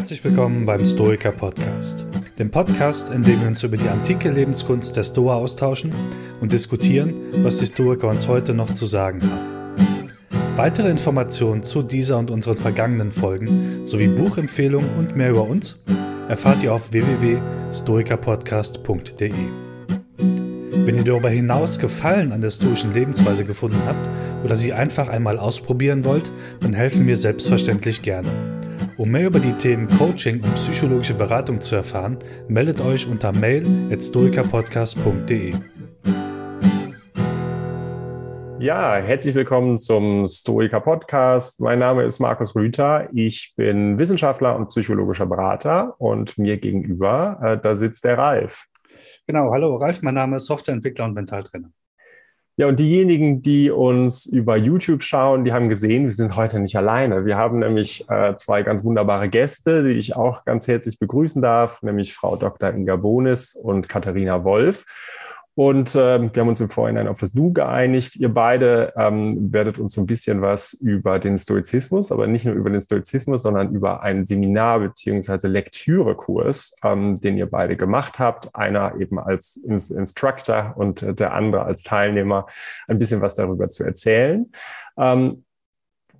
[0.00, 2.06] Herzlich willkommen beim Stoiker Podcast,
[2.38, 5.92] dem Podcast, in dem wir uns über die antike Lebenskunst der Stoa austauschen
[6.40, 10.08] und diskutieren, was die Stoiker uns heute noch zu sagen haben.
[10.56, 15.78] Weitere Informationen zu dieser und unseren vergangenen Folgen sowie Buchempfehlungen und mehr über uns
[16.28, 19.34] erfahrt ihr auf www.stoikerpodcast.de.
[20.16, 24.08] Wenn ihr darüber hinaus Gefallen an der stoischen Lebensweise gefunden habt
[24.46, 28.59] oder sie einfach einmal ausprobieren wollt, dann helfen wir selbstverständlich gerne.
[29.00, 32.18] Um mehr über die Themen Coaching und psychologische Beratung zu erfahren,
[32.48, 35.54] meldet euch unter mail@stoikerpodcast.de.
[38.58, 41.62] Ja, herzlich willkommen zum Stoiker Podcast.
[41.62, 43.08] Mein Name ist Markus Rüther.
[43.14, 48.66] Ich bin Wissenschaftler und psychologischer Berater und mir gegenüber, äh, da sitzt der Ralf.
[49.26, 51.70] Genau, hallo Ralf, mein Name ist Softwareentwickler und Mentaltrainer.
[52.60, 56.76] Ja, und diejenigen, die uns über YouTube schauen, die haben gesehen, wir sind heute nicht
[56.76, 57.24] alleine.
[57.24, 61.80] Wir haben nämlich äh, zwei ganz wunderbare Gäste, die ich auch ganz herzlich begrüßen darf,
[61.80, 62.74] nämlich Frau Dr.
[62.74, 64.84] Inga Bonis und Katharina Wolf.
[65.54, 68.16] Und ähm, wir haben uns im Vorhinein auf das Du geeinigt.
[68.16, 72.54] Ihr beide ähm, werdet uns so ein bisschen was über den Stoizismus, aber nicht nur
[72.54, 78.54] über den Stoizismus, sondern über einen Seminar- beziehungsweise Lektürekurs, ähm, den ihr beide gemacht habt.
[78.54, 82.46] Einer eben als Instructor und der andere als Teilnehmer,
[82.88, 84.50] ein bisschen was darüber zu erzählen.
[84.96, 85.44] Ähm,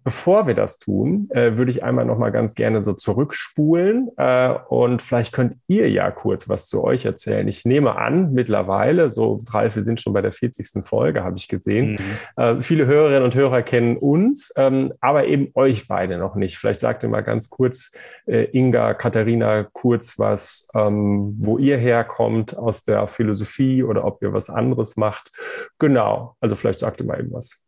[0.03, 4.55] Bevor wir das tun, äh, würde ich einmal noch mal ganz gerne so zurückspulen äh,
[4.69, 7.47] und vielleicht könnt ihr ja kurz was zu euch erzählen.
[7.48, 10.87] Ich nehme an, mittlerweile, so Ralf, wir sind schon bei der 40.
[10.87, 11.98] Folge, habe ich gesehen.
[12.37, 12.43] Mhm.
[12.43, 16.56] Äh, viele Hörerinnen und Hörer kennen uns, ähm, aber eben euch beide noch nicht.
[16.56, 17.95] Vielleicht sagt ihr mal ganz kurz,
[18.27, 24.33] äh, Inga, Katharina, kurz was, ähm, wo ihr herkommt aus der Philosophie oder ob ihr
[24.33, 25.31] was anderes macht.
[25.78, 27.67] Genau, also vielleicht sagt ihr mal irgendwas.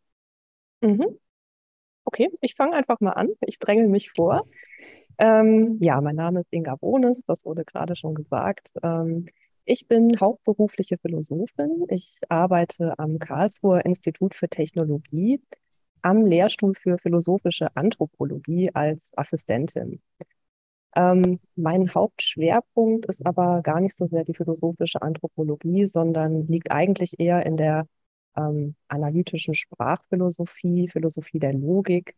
[0.81, 1.19] Mhm.
[2.05, 3.29] Okay, ich fange einfach mal an.
[3.41, 4.45] Ich dränge mich vor.
[5.17, 8.71] Ähm, ja, mein Name ist Inga Bohnes, das wurde gerade schon gesagt.
[8.81, 9.27] Ähm,
[9.65, 11.85] ich bin hauptberufliche Philosophin.
[11.89, 15.39] Ich arbeite am Karlsruher Institut für Technologie
[16.03, 20.01] am Lehrstuhl für philosophische Anthropologie als Assistentin.
[20.95, 27.19] Ähm, mein Hauptschwerpunkt ist aber gar nicht so sehr die philosophische Anthropologie, sondern liegt eigentlich
[27.19, 27.87] eher in der
[28.37, 32.15] ähm, analytischen Sprachphilosophie, Philosophie der Logik.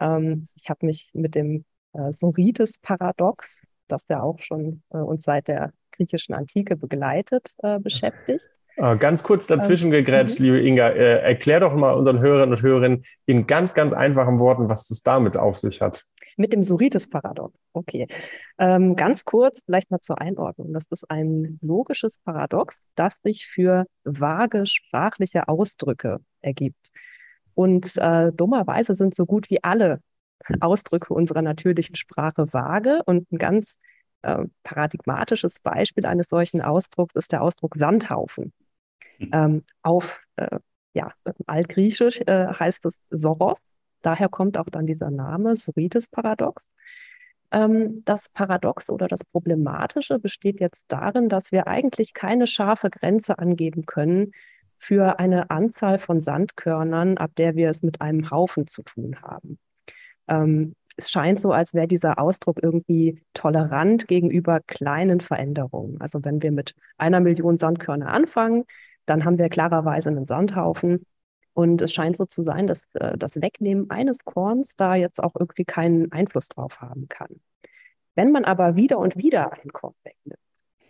[0.00, 3.46] Ähm, ich habe mich mit dem äh, Sorites-Paradox,
[3.88, 8.48] das ja auch schon äh, uns seit der griechischen Antike begleitet, äh, beschäftigt.
[8.76, 12.62] Äh, ganz kurz dazwischen ähm, gegrätscht, liebe Inga, äh, erklär doch mal unseren Hörerinnen und
[12.62, 16.04] Hörern in ganz, ganz einfachen Worten, was das damit auf sich hat.
[16.36, 17.58] Mit dem Sorites-Paradox.
[17.72, 18.06] Okay.
[18.58, 20.72] Ähm, ganz kurz, vielleicht mal zur Einordnung.
[20.72, 26.90] Das ist ein logisches Paradox, das sich für vage sprachliche Ausdrücke ergibt.
[27.54, 30.00] Und äh, dummerweise sind so gut wie alle
[30.60, 33.02] Ausdrücke unserer natürlichen Sprache vage.
[33.06, 33.74] Und ein ganz
[34.22, 38.52] äh, paradigmatisches Beispiel eines solchen Ausdrucks ist der Ausdruck Sandhaufen.
[39.18, 39.30] Mhm.
[39.32, 40.58] Ähm, auf äh,
[40.92, 41.12] ja,
[41.46, 43.58] Altgriechisch äh, heißt es Soros
[44.06, 46.64] Daher kommt auch dann dieser Name Sorites-Paradox.
[47.50, 53.40] Ähm, das Paradox oder das Problematische besteht jetzt darin, dass wir eigentlich keine scharfe Grenze
[53.40, 54.30] angeben können
[54.78, 59.58] für eine Anzahl von Sandkörnern, ab der wir es mit einem Haufen zu tun haben.
[60.28, 66.00] Ähm, es scheint so, als wäre dieser Ausdruck irgendwie tolerant gegenüber kleinen Veränderungen.
[66.00, 68.66] Also wenn wir mit einer Million Sandkörner anfangen,
[69.04, 71.04] dann haben wir klarerweise einen Sandhaufen.
[71.56, 75.34] Und es scheint so zu sein, dass äh, das Wegnehmen eines Korns da jetzt auch
[75.36, 77.40] irgendwie keinen Einfluss drauf haben kann.
[78.14, 80.38] Wenn man aber wieder und wieder ein Korn wegnimmt,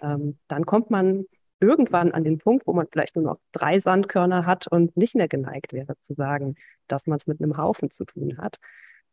[0.02, 1.26] ähm, dann kommt man
[1.60, 5.28] irgendwann an den Punkt, wo man vielleicht nur noch drei Sandkörner hat und nicht mehr
[5.28, 6.56] geneigt wäre zu sagen,
[6.88, 8.56] dass man es mit einem Haufen zu tun hat.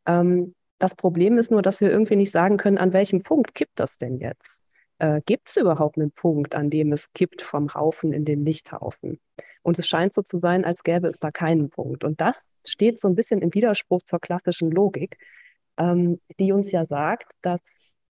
[0.08, 3.80] Ähm, das Problem ist nur, dass wir irgendwie nicht sagen können, an welchem Punkt kippt
[3.80, 4.63] das denn jetzt?
[5.00, 9.20] Äh, Gibt es überhaupt einen Punkt, an dem es kippt vom Haufen in den Nichthaufen?
[9.62, 12.04] Und es scheint so zu sein, als gäbe es da keinen Punkt.
[12.04, 12.36] Und das
[12.66, 15.18] steht so ein bisschen im Widerspruch zur klassischen Logik,
[15.78, 17.60] ähm, die uns ja sagt, dass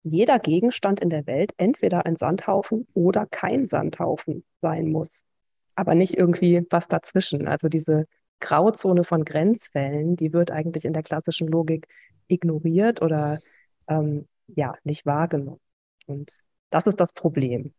[0.03, 5.09] jeder Gegenstand in der Welt entweder ein Sandhaufen oder kein Sandhaufen sein muss.
[5.75, 7.47] Aber nicht irgendwie was dazwischen.
[7.47, 8.05] Also diese
[8.39, 11.87] Grauzone von Grenzfällen, die wird eigentlich in der klassischen Logik
[12.27, 13.39] ignoriert oder
[13.87, 15.61] ähm, ja, nicht wahrgenommen.
[16.05, 16.33] Und
[16.73, 17.73] das ist das Problem.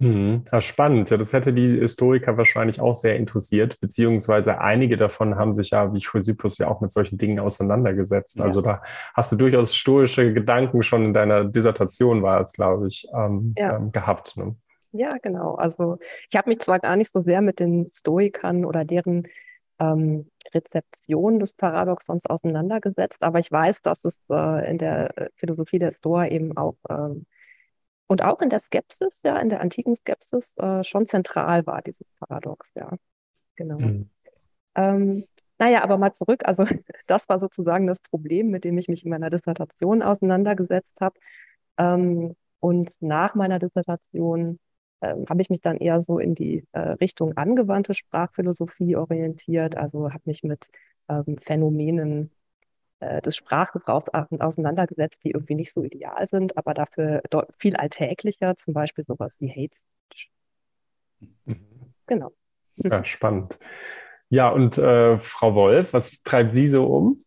[0.00, 0.44] Mhm.
[0.52, 1.10] Ja, spannend.
[1.10, 5.92] Ja, das hätte die Historiker wahrscheinlich auch sehr interessiert, beziehungsweise einige davon haben sich ja,
[5.92, 8.38] wie Chrysippus, ja auch mit solchen Dingen auseinandergesetzt.
[8.38, 8.44] Ja.
[8.44, 8.80] Also da
[9.14, 13.76] hast du durchaus stoische Gedanken schon in deiner Dissertation, war es, glaube ich, ähm, ja.
[13.76, 14.36] ähm, gehabt.
[14.36, 14.54] Ne?
[14.92, 15.56] Ja, genau.
[15.56, 15.98] Also
[16.30, 19.26] ich habe mich zwar gar nicht so sehr mit den Stoikern oder deren
[19.80, 25.78] ähm, Rezeption des Paradoxons auseinandergesetzt, aber ich weiß, dass es äh, in der äh, Philosophie
[25.78, 27.26] der Stoa eben auch ähm,
[28.08, 32.06] und auch in der Skepsis, ja, in der antiken Skepsis äh, schon zentral war, dieses
[32.18, 32.96] Paradox, ja.
[33.54, 33.78] Genau.
[33.78, 34.10] Mhm.
[34.74, 35.24] Ähm,
[35.58, 36.42] naja, aber mal zurück.
[36.44, 36.64] Also
[37.06, 41.18] das war sozusagen das Problem, mit dem ich mich in meiner Dissertation auseinandergesetzt habe.
[41.76, 44.58] Ähm, und nach meiner Dissertation
[45.02, 49.76] ähm, habe ich mich dann eher so in die äh, Richtung angewandte Sprachphilosophie orientiert.
[49.76, 50.66] Also habe mich mit
[51.08, 52.30] ähm, Phänomenen
[53.00, 57.22] äh, des Sprachgebrauchs auseinandergesetzt, die irgendwie nicht so ideal sind, aber dafür
[57.58, 60.30] viel alltäglicher, zum Beispiel sowas wie Hate Speech.
[61.44, 61.94] Mhm.
[62.06, 62.32] Genau.
[62.76, 63.58] Ja, spannend.
[64.30, 67.24] Ja, und äh, Frau Wolf, was treibt Sie so um?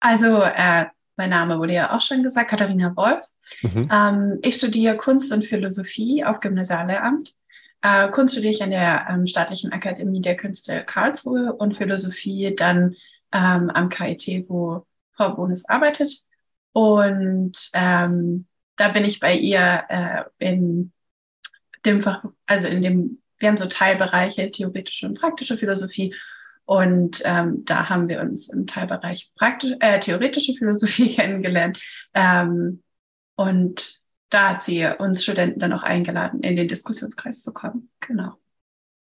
[0.00, 0.86] Also, äh,
[1.16, 3.24] mein Name wurde ja auch schon gesagt, Katharina Wolf.
[3.62, 3.88] Mhm.
[3.92, 7.34] Ähm, ich studiere Kunst und Philosophie auf Gymnasiallehramt.
[7.82, 12.96] Äh, Kunst studiere ich an der ähm, Staatlichen Akademie der Künste Karlsruhe und Philosophie dann
[13.32, 16.22] ähm, am KIT, wo Frau Bonis arbeitet.
[16.72, 18.46] Und ähm,
[18.76, 20.92] da bin ich bei ihr äh, in
[21.84, 26.14] dem Fach, also in dem wir haben so Teilbereiche theoretische und praktische Philosophie.
[26.64, 31.80] Und ähm, da haben wir uns im Teilbereich praktisch, äh, theoretische Philosophie kennengelernt.
[32.14, 32.82] Ähm,
[33.36, 37.90] und da hat sie uns Studenten dann auch eingeladen, in den Diskussionskreis zu kommen.
[38.00, 38.34] Genau.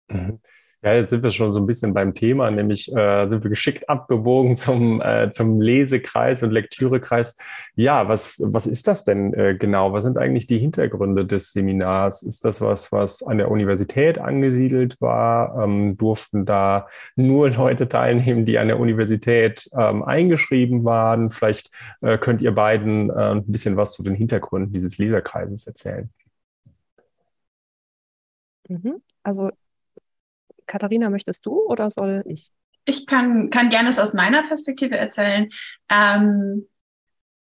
[0.08, 0.40] Mhm.
[0.84, 3.88] Ja, jetzt sind wir schon so ein bisschen beim Thema, nämlich äh, sind wir geschickt
[3.88, 7.38] abgebogen zum, äh, zum Lesekreis und Lektürekreis.
[7.74, 9.94] Ja, was, was ist das denn äh, genau?
[9.94, 12.22] Was sind eigentlich die Hintergründe des Seminars?
[12.22, 15.64] Ist das was, was an der Universität angesiedelt war?
[15.64, 21.30] Ähm, durften da nur Leute teilnehmen, die an der Universität ähm, eingeschrieben waren?
[21.30, 21.70] Vielleicht
[22.02, 26.10] äh, könnt ihr beiden äh, ein bisschen was zu den Hintergründen dieses Leserkreises erzählen.
[28.68, 29.00] Mhm.
[29.22, 29.50] Also
[30.66, 32.50] Katharina, möchtest du oder soll ich?
[32.84, 35.48] Ich kann, kann gerne es aus meiner Perspektive erzählen.
[35.88, 36.66] Ähm,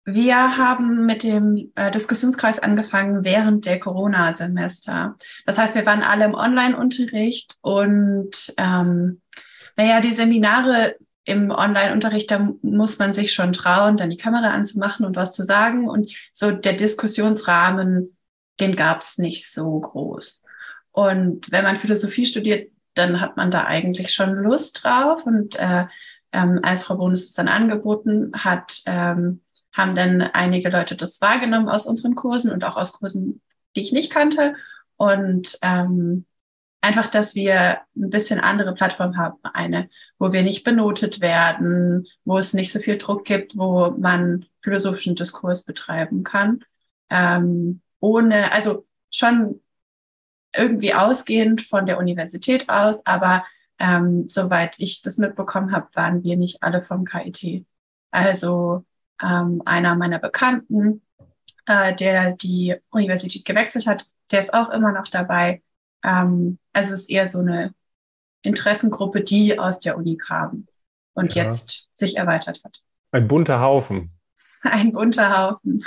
[0.05, 5.15] wir haben mit dem äh, Diskussionskreis angefangen während der Corona-Semester.
[5.45, 9.21] Das heißt, wir waren alle im Online-Unterricht und ähm,
[9.75, 10.95] naja, die Seminare
[11.25, 15.45] im Online-Unterricht, da muss man sich schon trauen, dann die Kamera anzumachen und was zu
[15.45, 15.87] sagen.
[15.87, 18.17] Und so der Diskussionsrahmen,
[18.59, 20.43] den gab es nicht so groß.
[20.91, 25.25] Und wenn man Philosophie studiert, dann hat man da eigentlich schon Lust drauf.
[25.25, 25.85] Und äh,
[26.31, 29.41] ähm, als Frau Bonus es dann angeboten hat, ähm,
[29.73, 33.41] haben dann einige Leute das wahrgenommen aus unseren Kursen und auch aus Kursen,
[33.75, 34.55] die ich nicht kannte.
[34.97, 36.25] Und ähm,
[36.81, 39.37] einfach, dass wir ein bisschen andere Plattform haben.
[39.43, 44.45] Eine, wo wir nicht benotet werden, wo es nicht so viel Druck gibt, wo man
[44.61, 46.63] philosophischen Diskurs betreiben kann.
[47.09, 49.61] Ähm, ohne, also schon
[50.55, 53.45] irgendwie ausgehend von der Universität aus, aber
[53.79, 57.65] ähm, soweit ich das mitbekommen habe, waren wir nicht alle vom KIT.
[58.11, 58.85] Also
[59.21, 61.01] ähm, einer meiner Bekannten,
[61.65, 65.61] äh, der die Universität gewechselt hat, der ist auch immer noch dabei.
[66.03, 67.73] Ähm, also es ist eher so eine
[68.41, 70.67] Interessengruppe, die aus der Uni kam
[71.13, 71.45] und ja.
[71.45, 72.81] jetzt sich erweitert hat.
[73.11, 74.11] Ein bunter Haufen.
[74.61, 75.85] Ein bunter Haufen.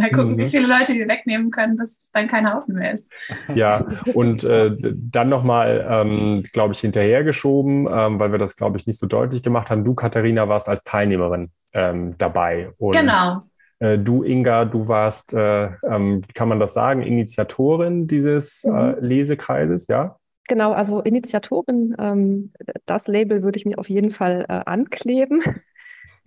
[0.00, 0.38] Mal gucken, mhm.
[0.38, 3.06] wie viele Leute wir wegnehmen können, bis es dann kein Haufen mehr ist.
[3.54, 8.86] Ja, und äh, dann nochmal, ähm, glaube ich, hinterhergeschoben, ähm, weil wir das, glaube ich,
[8.86, 9.84] nicht so deutlich gemacht haben.
[9.84, 12.70] Du, Katharina, warst als Teilnehmerin ähm, dabei.
[12.78, 13.42] Und, genau.
[13.78, 18.96] Äh, du, Inga, du warst, äh, ähm, kann man das sagen, Initiatorin dieses äh, mhm.
[19.00, 20.16] Lesekreises, ja?
[20.48, 22.52] Genau, also Initiatorin, ähm,
[22.86, 25.42] das Label würde ich mir auf jeden Fall äh, ankleben.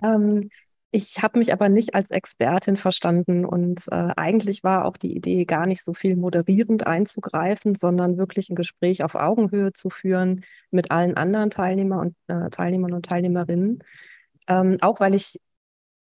[0.02, 0.50] Ähm,
[0.94, 5.44] ich habe mich aber nicht als Expertin verstanden und äh, eigentlich war auch die Idee
[5.44, 10.92] gar nicht so viel moderierend einzugreifen, sondern wirklich ein Gespräch auf Augenhöhe zu führen mit
[10.92, 13.84] allen anderen Teilnehmer und, äh, Teilnehmern und Teilnehmerinnen.
[14.48, 15.42] Ähm, auch weil ich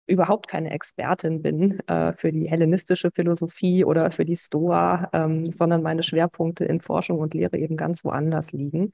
[0.07, 5.83] überhaupt keine Expertin bin äh, für die hellenistische Philosophie oder für die Stoa, ähm, sondern
[5.83, 8.91] meine Schwerpunkte in Forschung und Lehre eben ganz woanders liegen.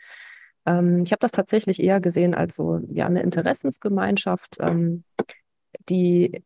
[0.68, 5.04] Ähm, ich habe das tatsächlich eher gesehen als so ja, eine Interessensgemeinschaft, ähm,
[5.90, 6.44] die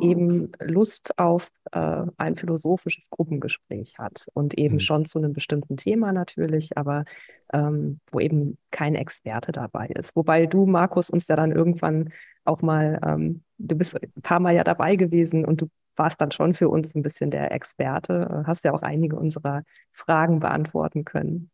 [0.00, 4.80] eben Lust auf äh, ein philosophisches Gruppengespräch hat und eben mhm.
[4.80, 7.04] schon zu einem bestimmten Thema natürlich, aber
[7.52, 10.14] ähm, wo eben kein Experte dabei ist.
[10.16, 12.12] Wobei du, Markus, uns ja dann irgendwann
[12.44, 16.30] auch mal, ähm, du bist ein paar Mal ja dabei gewesen und du warst dann
[16.30, 21.50] schon für uns ein bisschen der Experte, hast ja auch einige unserer Fragen beantworten können.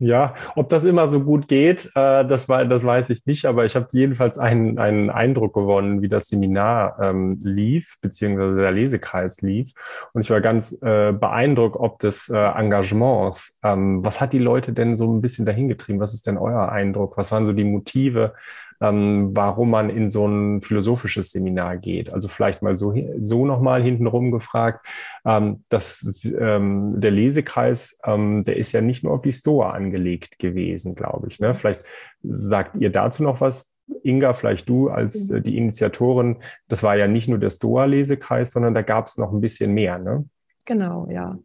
[0.00, 3.64] Ja, ob das immer so gut geht, äh, das, war, das weiß ich nicht, aber
[3.64, 9.40] ich habe jedenfalls einen, einen Eindruck gewonnen, wie das Seminar ähm, lief, beziehungsweise der Lesekreis
[9.40, 9.72] lief.
[10.12, 13.60] Und ich war ganz äh, beeindruckt, ob des äh, Engagements.
[13.62, 16.00] Ähm, was hat die Leute denn so ein bisschen dahin getrieben?
[16.00, 17.16] Was ist denn euer Eindruck?
[17.16, 18.34] Was waren so die Motive,
[18.80, 22.10] ähm, warum man in so ein philosophisches Seminar geht?
[22.10, 24.86] Also vielleicht mal so, so nochmal hintenrum gefragt,
[25.24, 30.38] ähm, dass ähm, der Lesekreis, ähm, der ist ja nicht nur auf die Stoa angelegt
[30.38, 31.40] gewesen, glaube ich.
[31.40, 31.54] Ne?
[31.54, 31.82] Vielleicht
[32.22, 36.38] sagt ihr dazu noch was, Inga, vielleicht du als äh, die Initiatorin.
[36.68, 39.98] Das war ja nicht nur der Stoa-Lesekreis, sondern da gab es noch ein bisschen mehr,
[39.98, 40.24] ne?
[40.64, 41.38] Genau, ja.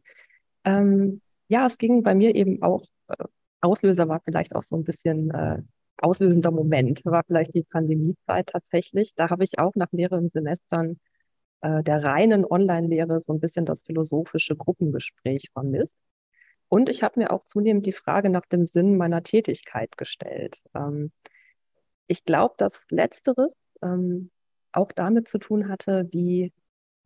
[0.63, 3.25] Ähm, ja, es ging bei mir eben auch, äh,
[3.61, 5.61] Auslöser war vielleicht auch so ein bisschen äh,
[6.01, 9.13] auslösender Moment, war vielleicht die Pandemiezeit tatsächlich.
[9.15, 10.99] Da habe ich auch nach mehreren Semestern
[11.61, 15.93] äh, der reinen Online-Lehre so ein bisschen das philosophische Gruppengespräch vermisst.
[16.69, 20.59] Und ich habe mir auch zunehmend die Frage nach dem Sinn meiner Tätigkeit gestellt.
[20.75, 21.11] Ähm,
[22.07, 23.51] ich glaube, dass letzteres
[23.81, 24.31] ähm,
[24.71, 26.53] auch damit zu tun hatte, wie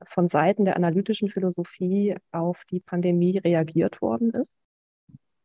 [0.06, 4.50] von Seiten der analytischen Philosophie auf die Pandemie reagiert worden ist.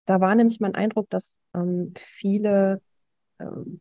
[0.07, 2.81] Da war nämlich mein Eindruck, dass ähm, viele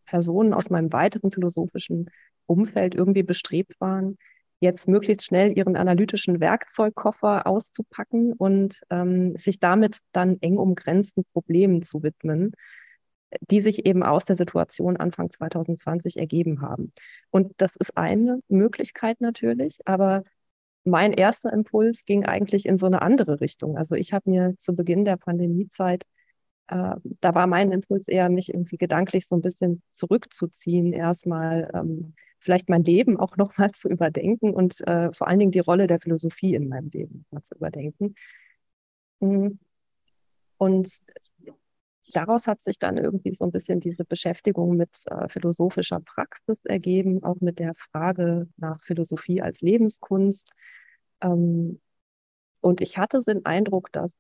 [0.06, 2.10] Personen aus meinem weiteren philosophischen
[2.46, 4.18] Umfeld irgendwie bestrebt waren,
[4.60, 11.84] jetzt möglichst schnell ihren analytischen Werkzeugkoffer auszupacken und ähm, sich damit dann eng umgrenzten Problemen
[11.84, 12.54] zu widmen,
[13.52, 16.94] die sich eben aus der Situation Anfang 2020 ergeben haben.
[17.30, 20.24] Und das ist eine Möglichkeit natürlich, aber
[20.86, 23.78] mein erster Impuls ging eigentlich in so eine andere Richtung.
[23.78, 26.06] Also ich habe mir zu Beginn der Pandemiezeit,
[26.68, 32.14] äh, da war mein Impuls eher, mich irgendwie gedanklich so ein bisschen zurückzuziehen, erstmal ähm,
[32.40, 36.00] vielleicht mein Leben auch nochmal zu überdenken und äh, vor allen Dingen die Rolle der
[36.00, 38.16] Philosophie in meinem Leben mal zu überdenken.
[39.20, 39.60] Mhm.
[40.58, 41.00] Und
[42.14, 47.24] daraus hat sich dann irgendwie so ein bisschen diese Beschäftigung mit äh, philosophischer Praxis ergeben,
[47.24, 50.52] auch mit der Frage nach Philosophie als Lebenskunst.
[51.22, 51.80] Ähm,
[52.62, 54.14] und ich hatte den Eindruck, dass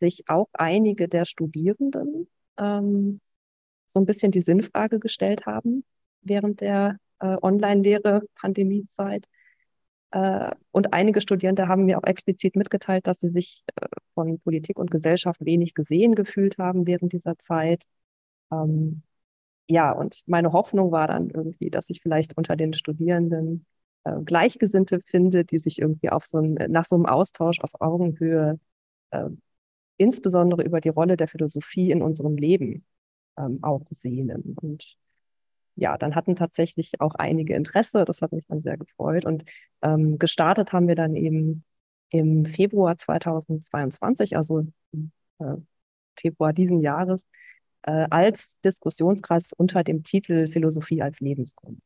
[0.00, 3.20] sich auch einige der Studierenden ähm,
[3.86, 5.84] so ein bisschen die Sinnfrage gestellt haben,
[6.22, 9.26] während der äh, Online-Lehre, Pandemiezeit.
[10.10, 14.78] Äh, und einige Studierende haben mir auch explizit mitgeteilt, dass sie sich äh, von Politik
[14.78, 17.82] und Gesellschaft wenig gesehen gefühlt haben während dieser Zeit.
[18.52, 19.02] Ähm,
[19.68, 23.66] ja, und meine Hoffnung war dann irgendwie, dass ich vielleicht unter den Studierenden
[24.04, 28.60] äh, Gleichgesinnte finde, die sich irgendwie auf so ein, nach so einem Austausch auf Augenhöhe
[29.10, 29.28] äh,
[29.96, 32.84] insbesondere über die Rolle der Philosophie in unserem Leben
[33.38, 34.56] ähm, auch sehnen.
[34.60, 34.96] Und
[35.76, 38.04] ja, dann hatten tatsächlich auch einige Interesse.
[38.04, 39.24] Das hat mich dann sehr gefreut.
[39.24, 39.44] Und
[39.82, 41.64] ähm, gestartet haben wir dann eben
[42.10, 44.66] im Februar 2022, also
[45.38, 45.56] äh,
[46.18, 47.22] Februar diesen Jahres,
[47.82, 51.82] äh, als Diskussionskreis unter dem Titel Philosophie als Lebenskunst.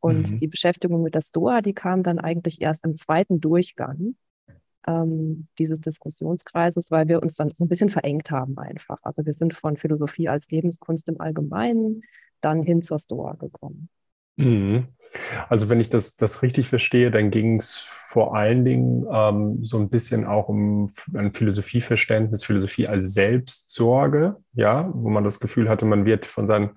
[0.00, 0.40] Und mhm.
[0.40, 4.16] die Beschäftigung mit der Stoa, die kam dann eigentlich erst im zweiten Durchgang
[4.86, 8.98] ähm, dieses Diskussionskreises, weil wir uns dann so ein bisschen verengt haben einfach.
[9.02, 12.02] Also wir sind von Philosophie als Lebenskunst im Allgemeinen
[12.40, 13.88] dann hin zur Stoa gekommen.
[14.36, 14.88] Mhm.
[15.48, 19.78] Also wenn ich das, das richtig verstehe, dann ging es vor allen Dingen ähm, so
[19.78, 25.84] ein bisschen auch um ein Philosophieverständnis, Philosophie als Selbstsorge, ja, wo man das Gefühl hatte,
[25.84, 26.70] man wird von seinen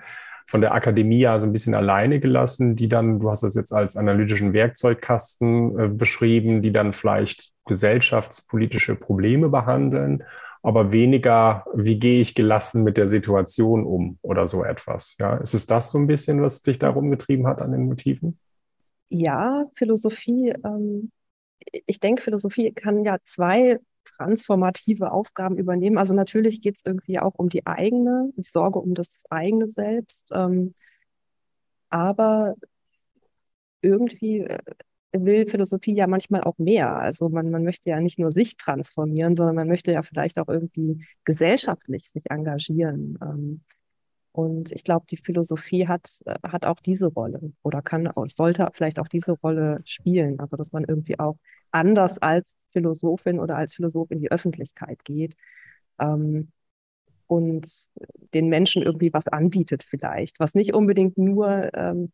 [0.46, 3.74] von der Akademie ja so ein bisschen alleine gelassen, die dann, du hast das jetzt
[3.74, 10.24] als analytischen Werkzeugkasten äh, beschrieben, die dann vielleicht gesellschaftspolitische Probleme behandeln
[10.66, 15.16] aber weniger, wie gehe ich gelassen mit der Situation um oder so etwas.
[15.20, 18.40] Ja, ist es das so ein bisschen, was dich da rumgetrieben hat an den Motiven?
[19.10, 21.12] Ja, Philosophie, ähm,
[21.86, 23.80] ich denke, Philosophie kann ja zwei
[24.18, 25.98] transformative Aufgaben übernehmen.
[25.98, 30.32] Also natürlich geht es irgendwie auch um die eigene, die Sorge um das eigene Selbst.
[30.34, 30.74] Ähm,
[31.90, 32.56] aber
[33.82, 34.60] irgendwie äh,
[35.14, 36.96] will Philosophie ja manchmal auch mehr.
[36.96, 40.50] Also man, man möchte ja nicht nur sich transformieren, sondern man möchte ja vielleicht auch
[40.50, 43.18] irgendwie gesellschaftlich sich engagieren.
[43.22, 43.62] Ähm,
[44.32, 49.00] und ich glaube, die Philosophie hat, äh, hat auch diese Rolle oder kann sollte vielleicht
[49.00, 50.40] auch diese Rolle spielen.
[50.40, 51.38] Also dass man irgendwie auch
[51.72, 52.46] anders als
[52.76, 55.36] Philosophin oder als Philosoph in die Öffentlichkeit geht.
[56.00, 56.50] Ähm,
[57.28, 57.68] und
[58.34, 62.12] den Menschen irgendwie was anbietet vielleicht, was nicht unbedingt nur ähm,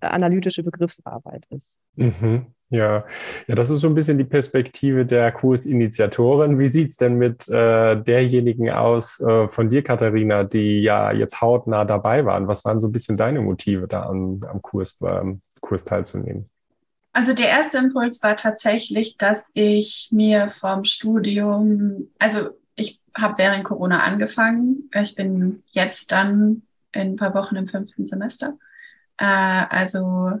[0.00, 1.76] analytische Begriffsarbeit ist.
[1.96, 2.46] Mhm.
[2.70, 3.06] Ja.
[3.46, 6.58] ja, das ist so ein bisschen die Perspektive der Kursinitiatorin.
[6.58, 11.40] Wie sieht es denn mit äh, derjenigen aus äh, von dir, Katharina, die ja jetzt
[11.40, 12.46] hautnah dabei waren?
[12.46, 16.50] Was waren so ein bisschen deine Motive, da am, am Kurs, beim Kurs teilzunehmen?
[17.12, 23.64] Also der erste Impuls war tatsächlich, dass ich mir vom Studium, also ich habe während
[23.64, 24.90] Corona angefangen.
[24.94, 26.62] Ich bin jetzt dann
[26.92, 28.56] in ein paar Wochen im fünften Semester.
[29.16, 30.40] Äh, also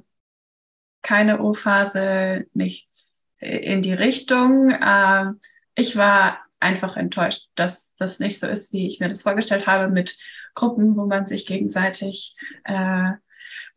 [1.02, 4.70] keine O-Phase, nichts in die Richtung.
[4.70, 5.32] Äh,
[5.74, 9.88] ich war einfach enttäuscht, dass das nicht so ist, wie ich mir das vorgestellt habe,
[9.88, 10.16] mit
[10.54, 13.12] Gruppen, wo man sich gegenseitig äh,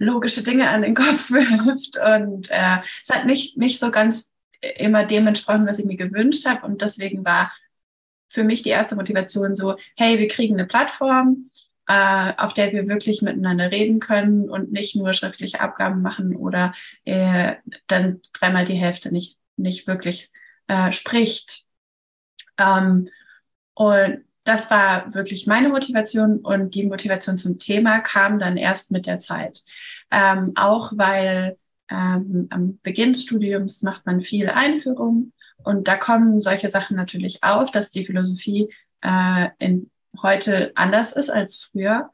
[0.01, 1.97] logische Dinge an den Kopf wirft.
[1.97, 4.31] Und äh, es hat nicht, nicht so ganz
[4.77, 6.65] immer dem entsprochen, was ich mir gewünscht habe.
[6.65, 7.51] Und deswegen war
[8.27, 11.49] für mich die erste Motivation so, hey, wir kriegen eine Plattform,
[11.87, 16.73] äh, auf der wir wirklich miteinander reden können und nicht nur schriftliche Abgaben machen oder
[17.05, 17.55] äh,
[17.87, 20.31] dann dreimal die Hälfte nicht, nicht wirklich
[20.67, 21.65] äh, spricht.
[22.57, 23.09] Ähm,
[23.73, 29.05] und das war wirklich meine Motivation und die Motivation zum Thema kam dann erst mit
[29.05, 29.63] der Zeit.
[30.09, 31.57] Ähm, auch weil
[31.89, 35.33] ähm, am Beginn des Studiums macht man viel Einführung
[35.63, 41.29] und da kommen solche Sachen natürlich auf, dass die Philosophie äh, in, heute anders ist
[41.29, 42.09] als früher.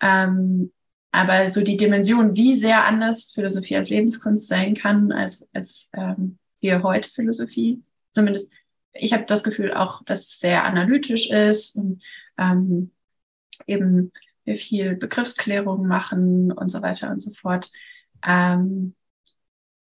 [0.00, 0.72] Ähm,
[1.10, 6.38] aber so die Dimension, wie sehr anders Philosophie als Lebenskunst sein kann, als, als ähm,
[6.60, 8.52] wir heute Philosophie, zumindest
[8.98, 12.02] ich habe das Gefühl auch, dass es sehr analytisch ist und
[12.38, 12.92] ähm,
[13.66, 14.12] eben
[14.44, 17.70] wir viel Begriffsklärung machen und so weiter und so fort.
[18.24, 18.94] Ähm,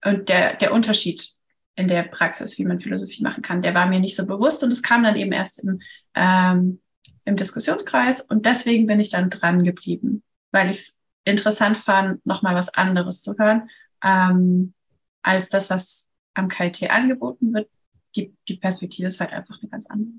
[0.05, 1.29] und der, der Unterschied
[1.75, 4.73] in der Praxis, wie man Philosophie machen kann, der war mir nicht so bewusst und
[4.73, 5.81] es kam dann eben erst im,
[6.15, 6.81] ähm,
[7.25, 12.55] im Diskussionskreis und deswegen bin ich dann dran geblieben, weil ich es interessant fand, nochmal
[12.55, 13.71] was anderes zu hören,
[14.03, 14.75] ähm,
[15.23, 17.69] als das, was am KIT angeboten wird,
[18.17, 20.11] die, die Perspektive ist halt einfach eine ganz andere.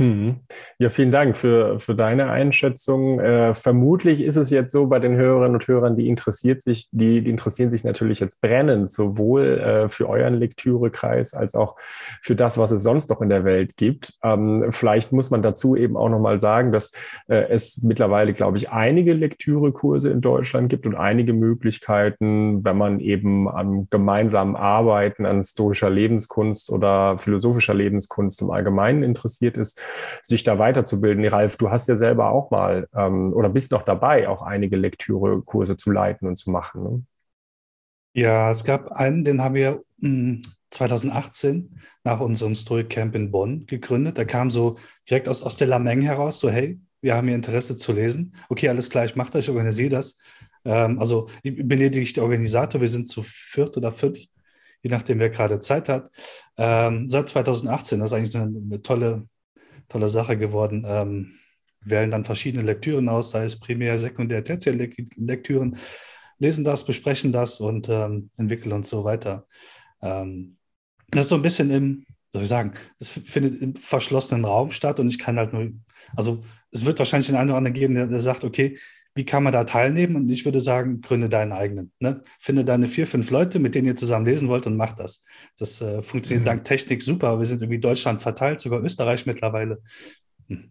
[0.00, 0.40] Mhm.
[0.78, 3.18] Ja, vielen Dank für, für deine Einschätzung.
[3.18, 7.22] Äh, vermutlich ist es jetzt so bei den Hörerinnen und Hörern, die interessiert sich, die,
[7.22, 11.76] die interessieren sich natürlich jetzt brennend, sowohl äh, für euren Lektürekreis als auch
[12.22, 14.14] für das, was es sonst noch in der Welt gibt.
[14.22, 16.92] Ähm, vielleicht muss man dazu eben auch nochmal sagen, dass
[17.28, 23.00] äh, es mittlerweile, glaube ich, einige Lektürekurse in Deutschland gibt und einige Möglichkeiten, wenn man
[23.00, 29.80] eben am gemeinsamen Arbeiten an stoischer Lebenskunst oder philosophischer Lebenskunst im Allgemeinen interessiert ist,
[30.22, 31.24] sich da weiterzubilden.
[31.26, 35.76] Ralf, du hast ja selber auch mal ähm, oder bist noch dabei, auch einige Lektürekurse
[35.76, 36.82] zu leiten und zu machen.
[36.82, 37.02] Ne?
[38.14, 43.30] Ja, es gab einen, den haben wir mh, hm, 2018 nach unserem Story Camp in
[43.30, 44.18] Bonn gegründet.
[44.18, 44.76] Der kam so
[45.08, 48.34] direkt aus, aus der Lameng heraus, so hey, wir haben hier Interesse zu lesen.
[48.48, 50.18] Okay, alles klar, ich mache das, ich organisiere das.
[50.64, 54.18] Ähm, also ich bin lediglich der Organisator, wir sind zu viert oder fünf,
[54.82, 56.10] je nachdem, wer gerade Zeit hat.
[56.56, 59.28] Ähm, seit 2018, das ist eigentlich eine, eine tolle
[59.88, 60.84] tolle Sache geworden.
[60.86, 61.34] Ähm,
[61.80, 65.76] wählen dann verschiedene Lektüren aus, sei es Primär-, Sekundär-, Tertiär-Lektüren,
[66.38, 69.46] lesen das, besprechen das und ähm, entwickeln uns so weiter.
[70.02, 70.56] Ähm,
[71.08, 75.00] das ist so ein bisschen im, soll ich sagen, es findet im verschlossenen Raum statt
[75.00, 75.70] und ich kann halt nur,
[76.16, 78.78] also es wird wahrscheinlich den einen oder anderen geben, der, der sagt, okay,
[79.16, 80.14] wie kann man da teilnehmen?
[80.14, 81.90] Und ich würde sagen, gründe deinen eigenen.
[82.00, 82.20] Ne?
[82.38, 85.24] Finde deine vier, fünf Leute, mit denen ihr zusammen lesen wollt und mach das.
[85.58, 86.46] Das äh, funktioniert mhm.
[86.46, 87.38] dank Technik super.
[87.38, 89.80] Wir sind irgendwie Deutschland verteilt, sogar Österreich mittlerweile.
[90.48, 90.70] Hm.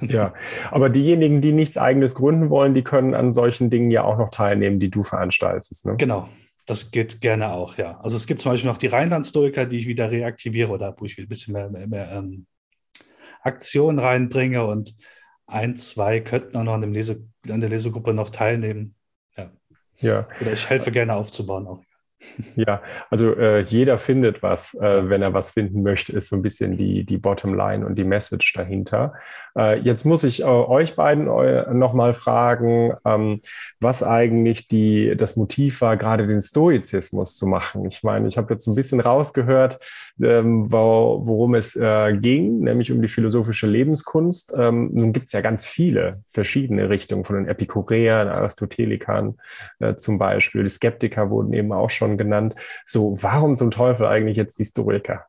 [0.00, 0.34] ja,
[0.70, 4.30] aber diejenigen, die nichts eigenes gründen wollen, die können an solchen Dingen ja auch noch
[4.30, 5.86] teilnehmen, die du veranstaltest.
[5.86, 5.96] Ne?
[5.96, 6.28] Genau,
[6.66, 8.00] das geht gerne auch, ja.
[8.00, 11.18] Also es gibt zum Beispiel noch die Rheinland-Stoiker, die ich wieder reaktiviere oder wo ich
[11.18, 12.46] ein bisschen mehr, mehr, mehr ähm,
[13.42, 14.94] Aktion reinbringe und
[15.46, 18.94] ein, zwei könnten auch noch an, dem Lese, an der Lesegruppe noch teilnehmen.
[19.36, 19.50] Ja.
[19.98, 20.28] ja.
[20.40, 21.82] Oder ich helfe gerne aufzubauen auch.
[22.56, 26.42] Ja, also äh, jeder findet was, äh, wenn er was finden möchte, ist so ein
[26.42, 29.14] bisschen die, die Bottomline und die Message dahinter.
[29.56, 33.40] Äh, jetzt muss ich äh, euch beiden äh, nochmal fragen, ähm,
[33.80, 37.86] was eigentlich die, das Motiv war, gerade den Stoizismus zu machen.
[37.86, 39.78] Ich meine, ich habe jetzt ein bisschen rausgehört,
[40.22, 44.54] ähm, wo, worum es äh, ging, nämlich um die philosophische Lebenskunst.
[44.56, 49.38] Ähm, nun gibt es ja ganz viele verschiedene Richtungen von den Epikureern, Aristotelikern
[49.80, 50.62] äh, zum Beispiel.
[50.62, 52.54] Die Skeptiker wurden eben auch schon genannt.
[52.84, 55.26] So, warum zum Teufel eigentlich jetzt die Stoiker?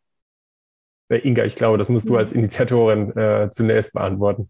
[1.09, 4.49] Äh, Inga, ich glaube, das musst du als Initiatorin äh, zunächst beantworten.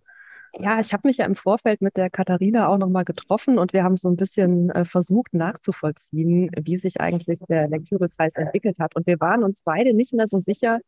[0.59, 3.83] Ja, ich habe mich ja im Vorfeld mit der Katharina auch nochmal getroffen und wir
[3.83, 8.95] haben so ein bisschen äh, versucht nachzuvollziehen, wie sich eigentlich der Lektürekreis entwickelt hat.
[8.95, 10.79] Und wir waren uns beide nicht mehr so sicher,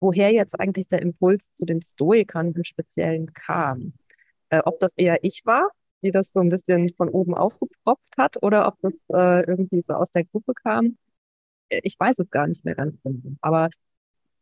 [0.00, 3.92] woher jetzt eigentlich der Impuls zu den Stoikern im Speziellen kam.
[4.50, 5.70] Äh, ob das eher ich war,
[6.02, 9.94] die das so ein bisschen von oben aufgepropft hat, oder ob das äh, irgendwie so
[9.94, 10.96] aus der Gruppe kam.
[11.70, 13.36] Ich weiß es gar nicht mehr ganz genau.
[13.40, 13.70] Aber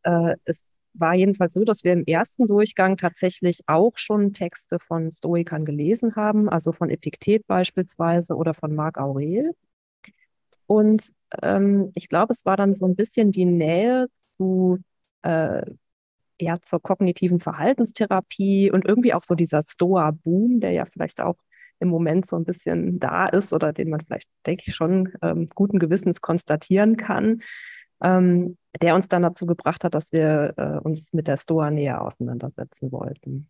[0.04, 5.10] äh, es war jedenfalls so, dass wir im ersten Durchgang tatsächlich auch schon Texte von
[5.12, 9.52] Stoikern gelesen haben, also von Epiktet beispielsweise oder von Marc Aurel.
[10.66, 11.02] Und
[11.42, 14.78] ähm, ich glaube, es war dann so ein bisschen die Nähe zu
[15.22, 15.62] äh,
[16.38, 21.36] eher zur kognitiven Verhaltenstherapie und irgendwie auch so dieser Stoa-Boom, der ja vielleicht auch
[21.80, 25.48] im Moment so ein bisschen da ist oder den man vielleicht, denke ich, schon ähm,
[25.54, 27.42] guten Gewissens konstatieren kann,
[28.02, 32.02] ähm, der uns dann dazu gebracht hat, dass wir äh, uns mit der Stoa näher
[32.02, 33.48] auseinandersetzen wollten.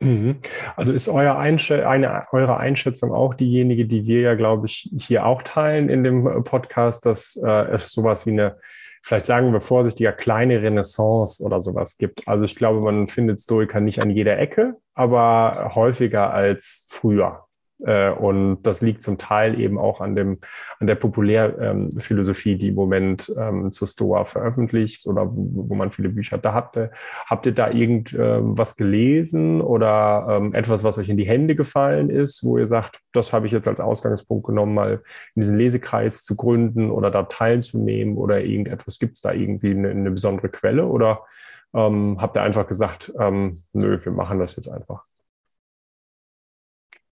[0.00, 0.40] Mhm.
[0.76, 5.24] Also ist euer Einschä eine, eure Einschätzung auch diejenige, die wir ja, glaube ich, hier
[5.24, 8.58] auch teilen in dem äh, Podcast, dass äh, es sowas wie eine,
[9.02, 12.28] vielleicht sagen wir vorsichtiger, kleine Renaissance oder sowas gibt.
[12.28, 17.45] Also ich glaube, man findet Stoiker nicht an jeder Ecke, aber häufiger als früher.
[17.84, 20.38] Äh, und das liegt zum Teil eben auch an dem,
[20.80, 26.08] an der Populärphilosophie, die im Moment ähm, zu Stoa veröffentlicht oder wo, wo man viele
[26.08, 26.90] Bücher da hatte.
[27.26, 32.10] Habt ihr da irgendwas ähm, gelesen oder ähm, etwas, was euch in die Hände gefallen
[32.10, 35.02] ist, wo ihr sagt, das habe ich jetzt als Ausgangspunkt genommen, mal
[35.34, 38.98] in diesen Lesekreis zu gründen oder da teilzunehmen oder irgendetwas?
[38.98, 41.22] Gibt es da irgendwie eine, eine, besondere Quelle oder
[41.74, 45.04] ähm, habt ihr einfach gesagt, ähm, nö, wir machen das jetzt einfach?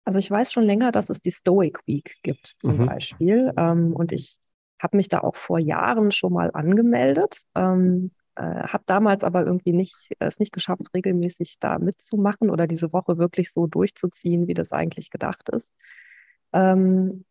[0.04, 2.86] Also ich weiß schon länger, dass es die Stoic Week gibt zum mhm.
[2.86, 3.52] Beispiel.
[3.56, 4.38] Ähm, und ich
[4.78, 7.42] habe mich da auch vor Jahren schon mal angemeldet.
[7.54, 12.92] Ähm, äh, habe damals aber irgendwie nicht es nicht geschafft, regelmäßig da mitzumachen oder diese
[12.92, 15.72] Woche wirklich so durchzuziehen, wie das eigentlich gedacht ist.
[16.52, 17.24] Ähm,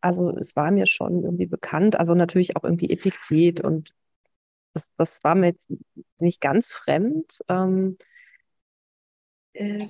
[0.00, 3.92] also es war mir schon irgendwie bekannt, also natürlich auch irgendwie Epiktet und
[4.72, 5.70] das, das war mir jetzt
[6.18, 7.38] nicht ganz fremd.
[7.48, 7.98] Ähm,
[9.52, 9.88] äh,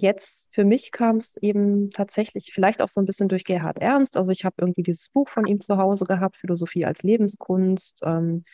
[0.00, 4.16] jetzt für mich kam es eben tatsächlich vielleicht auch so ein bisschen durch Gerhard Ernst.
[4.16, 8.00] Also ich habe irgendwie dieses Buch von ihm zu Hause gehabt, Philosophie als Lebenskunst.
[8.04, 8.44] Ähm,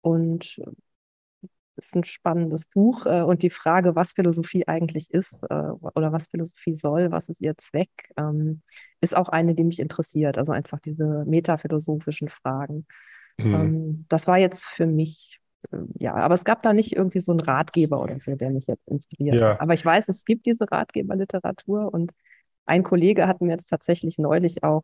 [0.00, 0.58] und
[1.76, 3.06] es ist ein spannendes Buch.
[3.06, 7.40] Äh, und die Frage, was Philosophie eigentlich ist äh, oder was Philosophie soll, was ist
[7.40, 8.62] ihr Zweck, ähm,
[9.00, 10.38] ist auch eine, die mich interessiert.
[10.38, 12.86] Also einfach diese metaphilosophischen Fragen.
[13.38, 13.54] Mhm.
[13.54, 15.40] Ähm, das war jetzt für mich
[15.98, 18.86] ja, aber es gab da nicht irgendwie so einen Ratgeber oder so, der mich jetzt
[18.88, 19.50] inspiriert ja.
[19.50, 19.60] hat.
[19.60, 22.12] Aber ich weiß, es gibt diese Ratgeberliteratur und
[22.66, 24.82] ein Kollege hat mir jetzt tatsächlich neulich auch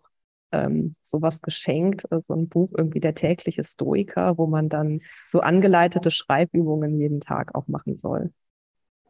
[0.52, 5.40] ähm, sowas geschenkt, äh, so ein Buch irgendwie der tägliche Stoiker, wo man dann so
[5.40, 8.30] angeleitete Schreibübungen jeden Tag auch machen soll.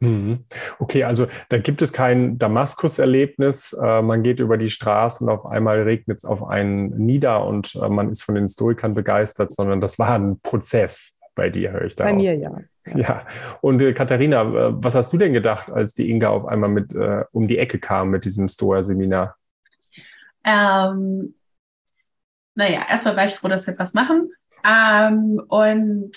[0.00, 0.44] Mhm.
[0.80, 3.72] Okay, also da gibt es kein Damaskus-Erlebnis.
[3.72, 7.76] Äh, man geht über die Straße und auf einmal regnet es auf einen nieder und
[7.76, 11.84] äh, man ist von den Stoikern begeistert, sondern das war ein Prozess bei dir, höre
[11.84, 12.16] ich da Bei aus.
[12.16, 12.50] mir, ja.
[12.84, 13.26] Ja, ja.
[13.60, 16.92] und äh, Katharina, äh, was hast du denn gedacht, als die Inga auf einmal mit
[16.94, 19.36] äh, um die Ecke kam mit diesem Stoa-Seminar?
[20.44, 21.34] Ähm,
[22.54, 24.32] naja, erstmal war ich froh, dass wir was machen.
[24.64, 26.12] Ähm, und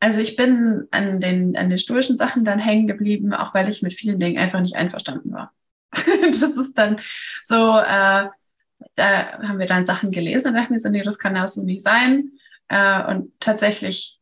[0.00, 3.82] also ich bin an den, an den stoischen Sachen dann hängen geblieben, auch weil ich
[3.82, 5.52] mit vielen Dingen einfach nicht einverstanden war.
[5.92, 7.00] das ist dann
[7.44, 8.28] so, äh,
[8.94, 11.62] da haben wir dann Sachen gelesen und dachte mir so, nee, das kann ja so
[11.62, 12.32] nicht sein.
[12.68, 14.15] Äh, und tatsächlich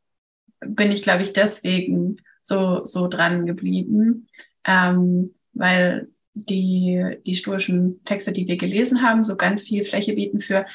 [0.60, 4.28] bin ich, glaube ich, deswegen so, so dran geblieben,
[4.64, 10.40] ähm, weil die, die stoischen Texte, die wir gelesen haben, so ganz viel Fläche bieten
[10.40, 10.66] für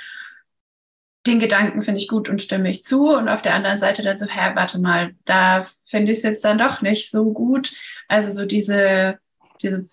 [1.27, 3.09] den Gedanken finde ich gut und stimme ich zu.
[3.09, 6.45] Und auf der anderen Seite dann so, hä, warte mal, da finde ich es jetzt
[6.45, 7.73] dann doch nicht so gut.
[8.07, 9.19] Also so diese,
[9.61, 9.85] diese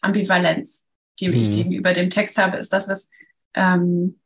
[0.00, 0.86] Ambivalenz,
[1.20, 1.34] die mhm.
[1.34, 3.10] ich gegenüber dem Text habe, ist das, was
[3.54, 4.20] ähm,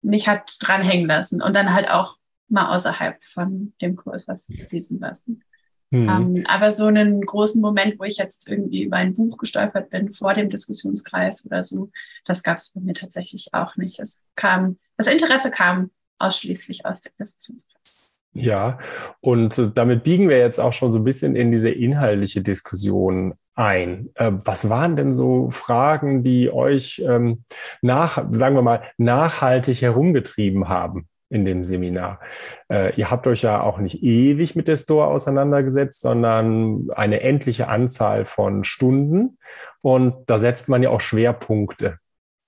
[0.00, 2.16] mich hat dranhängen lassen und dann halt auch
[2.48, 5.42] mal außerhalb von dem Kurs was lesen lassen.
[5.90, 6.08] Mhm.
[6.08, 10.12] Ähm, aber so einen großen Moment, wo ich jetzt irgendwie über ein Buch gestolpert bin
[10.12, 11.90] vor dem Diskussionskreis oder so,
[12.24, 13.98] das gab es bei mir tatsächlich auch nicht.
[13.98, 18.10] Es kam, das Interesse kam ausschließlich aus dem Diskussionskreis.
[18.34, 18.78] Ja,
[19.20, 24.10] und damit biegen wir jetzt auch schon so ein bisschen in diese inhaltliche Diskussion ein.
[24.14, 27.44] Äh, was waren denn so Fragen, die euch ähm,
[27.80, 32.20] nach, sagen wir mal, nachhaltig herumgetrieben haben in dem Seminar?
[32.70, 37.68] Äh, ihr habt euch ja auch nicht ewig mit der Store auseinandergesetzt, sondern eine endliche
[37.68, 39.38] Anzahl von Stunden.
[39.80, 41.98] Und da setzt man ja auch Schwerpunkte.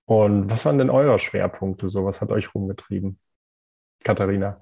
[0.05, 1.89] Und was waren denn eure Schwerpunkte?
[1.89, 3.17] So, was hat euch rumgetrieben?
[4.03, 4.59] Katharina.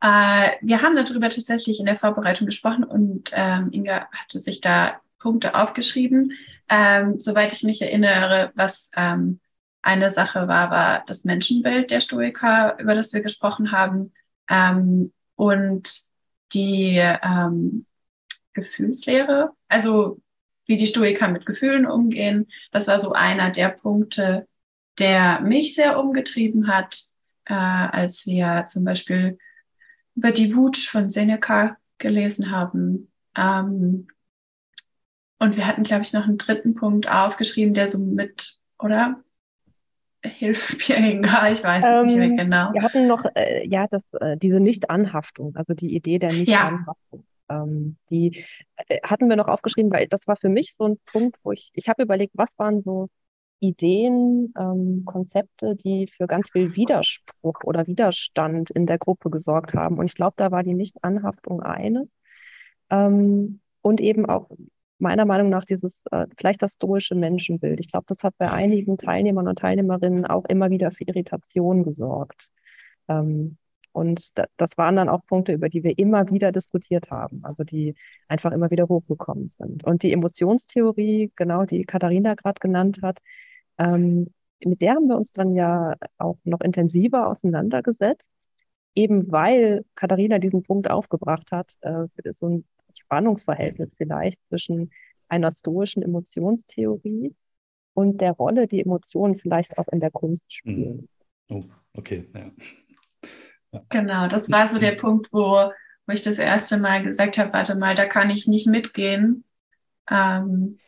[0.00, 5.00] Äh, wir haben darüber tatsächlich in der Vorbereitung gesprochen und ähm, Inga hatte sich da
[5.18, 6.32] Punkte aufgeschrieben.
[6.68, 9.40] Ähm, soweit ich mich erinnere, was ähm,
[9.84, 14.12] eine Sache war, war das Menschenbild der Stoiker, über das wir gesprochen haben,
[14.48, 15.90] ähm, und
[16.54, 17.84] die ähm,
[18.54, 20.20] Gefühlslehre, also
[20.66, 22.46] wie die Stoiker mit Gefühlen umgehen.
[22.72, 24.48] Das war so einer der Punkte,
[24.98, 27.02] der mich sehr umgetrieben hat,
[27.44, 29.38] äh, als wir zum Beispiel
[30.14, 33.12] über die Wut von Seneca gelesen haben.
[33.36, 34.08] Ähm,
[35.38, 39.23] und wir hatten, glaube ich, noch einen dritten Punkt aufgeschrieben, der so mit, oder?
[40.28, 42.72] Hilf mir, Inga, ich weiß es nicht mehr Ähm, genau.
[42.72, 47.24] Wir hatten noch äh, ja das, äh, diese Nicht-Anhaftung, also die Idee der Nicht-Anhaftung.
[47.48, 48.44] Ähm, die
[48.88, 51.70] äh, hatten wir noch aufgeschrieben, weil das war für mich so ein Punkt, wo ich,
[51.74, 53.08] ich habe überlegt, was waren so
[53.60, 59.98] Ideen, ähm, Konzepte, die für ganz viel Widerspruch oder Widerstand in der Gruppe gesorgt haben.
[59.98, 62.10] Und ich glaube, da war die Nicht-Anhaftung eines.
[62.90, 64.50] Ähm, und eben auch
[64.98, 67.80] meiner Meinung nach dieses, äh, vielleicht das stoische Menschenbild.
[67.80, 72.50] Ich glaube, das hat bei einigen Teilnehmern und Teilnehmerinnen auch immer wieder für Irritation gesorgt.
[73.08, 73.58] Ähm,
[73.92, 77.64] und da, das waren dann auch Punkte, über die wir immer wieder diskutiert haben, also
[77.64, 77.94] die
[78.28, 79.84] einfach immer wieder hochgekommen sind.
[79.84, 83.20] Und die Emotionstheorie, genau, die Katharina gerade genannt hat,
[83.78, 84.32] ähm,
[84.64, 88.24] mit der haben wir uns dann ja auch noch intensiver auseinandergesetzt,
[88.94, 92.64] eben weil Katharina diesen Punkt aufgebracht hat, äh, so ein
[93.04, 94.90] Spannungsverhältnis vielleicht zwischen
[95.28, 97.34] einer stoischen Emotionstheorie
[97.94, 101.08] und der Rolle, die Emotionen vielleicht auch in der Kunst spielen.
[101.48, 101.64] Oh,
[101.94, 102.50] okay, ja.
[103.88, 105.70] Genau, das war so der Punkt, wo,
[106.06, 109.44] wo ich das erste Mal gesagt habe, warte mal, da kann ich nicht mitgehen.
[110.08, 110.78] Ähm,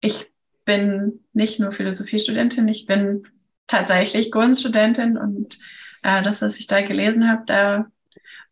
[0.00, 0.32] ich
[0.64, 3.26] bin nicht nur Philosophiestudentin, ich bin
[3.66, 5.58] tatsächlich Kunststudentin und
[6.02, 7.86] äh, das, was ich da gelesen habe, da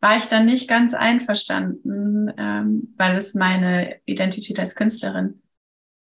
[0.01, 5.43] war ich dann nicht ganz einverstanden, ähm, weil es meine Identität als Künstlerin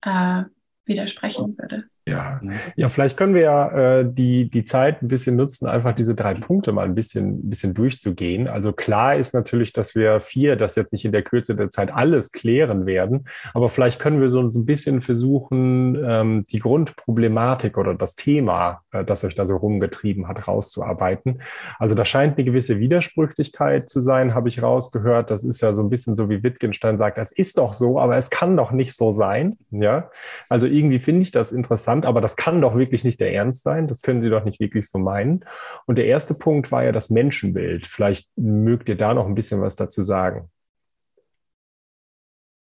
[0.02, 0.44] äh,
[0.86, 1.90] widersprechen würde.
[2.10, 2.42] Ja,
[2.76, 6.34] ja, vielleicht können wir ja äh, die, die Zeit ein bisschen nutzen, einfach diese drei
[6.34, 8.48] Punkte mal ein bisschen, ein bisschen durchzugehen.
[8.48, 11.94] Also klar ist natürlich, dass wir vier das jetzt nicht in der Kürze der Zeit
[11.94, 17.94] alles klären werden, aber vielleicht können wir so ein bisschen versuchen, ähm, die Grundproblematik oder
[17.94, 21.42] das Thema, äh, das euch da so rumgetrieben hat, rauszuarbeiten.
[21.78, 25.30] Also da scheint eine gewisse Widersprüchlichkeit zu sein, habe ich rausgehört.
[25.30, 28.18] Das ist ja so ein bisschen so, wie Wittgenstein sagt, es ist doch so, aber
[28.18, 29.58] es kann doch nicht so sein.
[29.70, 30.10] Ja,
[30.48, 33.88] also irgendwie finde ich das interessant aber das kann doch wirklich nicht der Ernst sein.
[33.88, 35.46] Das können Sie doch nicht wirklich so meinen.
[35.86, 37.86] Und der erste Punkt war ja das Menschenbild.
[37.86, 40.50] Vielleicht mögt ihr da noch ein bisschen was dazu sagen.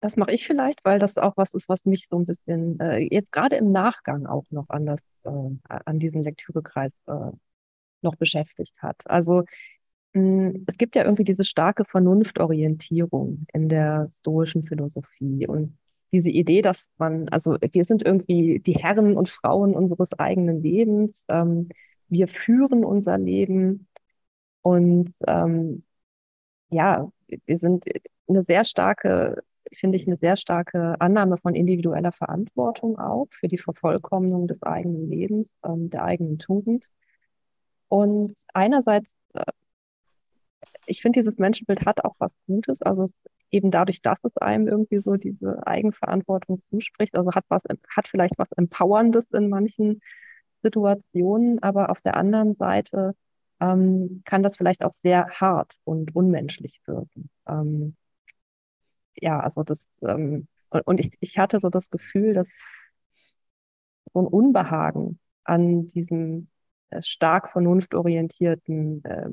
[0.00, 2.98] Das mache ich vielleicht, weil das auch was ist, was mich so ein bisschen äh,
[2.98, 5.30] jetzt gerade im Nachgang auch noch an, das, äh,
[5.68, 7.30] an diesen Lektürekreis äh,
[8.02, 8.96] noch beschäftigt hat.
[9.04, 9.44] Also
[10.14, 15.78] mh, es gibt ja irgendwie diese starke Vernunftorientierung in der stoischen Philosophie und
[16.12, 21.22] diese Idee, dass man, also wir sind irgendwie die Herren und Frauen unseres eigenen Lebens,
[21.28, 21.68] ähm,
[22.08, 23.88] wir führen unser Leben
[24.62, 25.84] und ähm,
[26.70, 27.10] ja,
[27.46, 27.84] wir sind
[28.28, 33.58] eine sehr starke, finde ich, eine sehr starke Annahme von individueller Verantwortung auch für die
[33.58, 36.86] Vervollkommnung des eigenen Lebens, ähm, der eigenen Tugend.
[37.88, 39.44] Und einerseits, äh,
[40.86, 43.12] ich finde, dieses Menschenbild hat auch was Gutes, also es
[43.52, 47.14] eben dadurch, dass es einem irgendwie so diese Eigenverantwortung zuspricht.
[47.16, 50.00] Also hat was, hat vielleicht was Empowerndes in manchen
[50.62, 53.14] Situationen, aber auf der anderen Seite
[53.60, 57.30] ähm, kann das vielleicht auch sehr hart und unmenschlich wirken.
[57.46, 57.96] Ähm,
[59.16, 62.48] ja, also das, ähm, und, ich, ich hatte so das Gefühl, dass
[64.12, 66.48] so ein Unbehagen an diesem
[66.90, 69.30] äh, stark vernunftorientierten äh,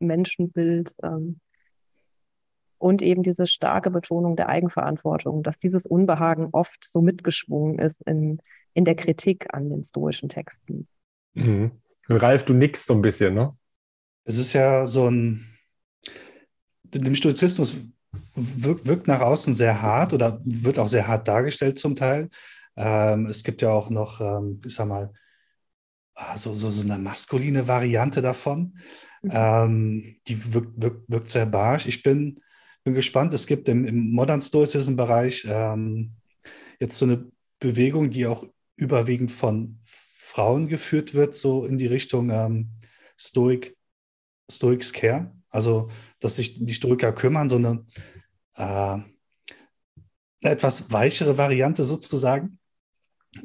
[0.00, 1.40] Menschenbild ähm,
[2.78, 8.40] und eben diese starke Betonung der Eigenverantwortung, dass dieses Unbehagen oft so mitgeschwungen ist in,
[8.74, 10.88] in der Kritik an den stoischen Texten.
[11.34, 11.72] Mhm.
[12.08, 13.56] Ralf, du nickst so ein bisschen, ne?
[14.24, 15.46] Es ist ja so ein,
[16.84, 17.76] dem Stoizismus
[18.34, 22.28] wirkt, wirkt nach außen sehr hart oder wird auch sehr hart dargestellt zum Teil.
[22.76, 25.12] Ähm, es gibt ja auch noch, ähm, ich sag mal,
[26.14, 28.78] ah, so, so, so eine maskuline Variante davon.
[29.22, 29.30] Mhm.
[29.32, 31.86] Ähm, die wirkt, wirkt, wirkt, sehr barsch.
[31.86, 32.36] Ich bin
[32.88, 33.34] bin gespannt.
[33.34, 36.12] Es gibt im, im Modern Stoicism-Bereich ähm,
[36.80, 38.44] jetzt so eine Bewegung, die auch
[38.76, 42.70] überwiegend von Frauen geführt wird, so in die Richtung ähm,
[43.18, 43.76] Stoic,
[44.50, 45.32] Stoics Care.
[45.50, 47.84] Also, dass sich die Stoiker kümmern, so eine
[48.54, 48.98] äh,
[50.42, 52.58] etwas weichere Variante sozusagen,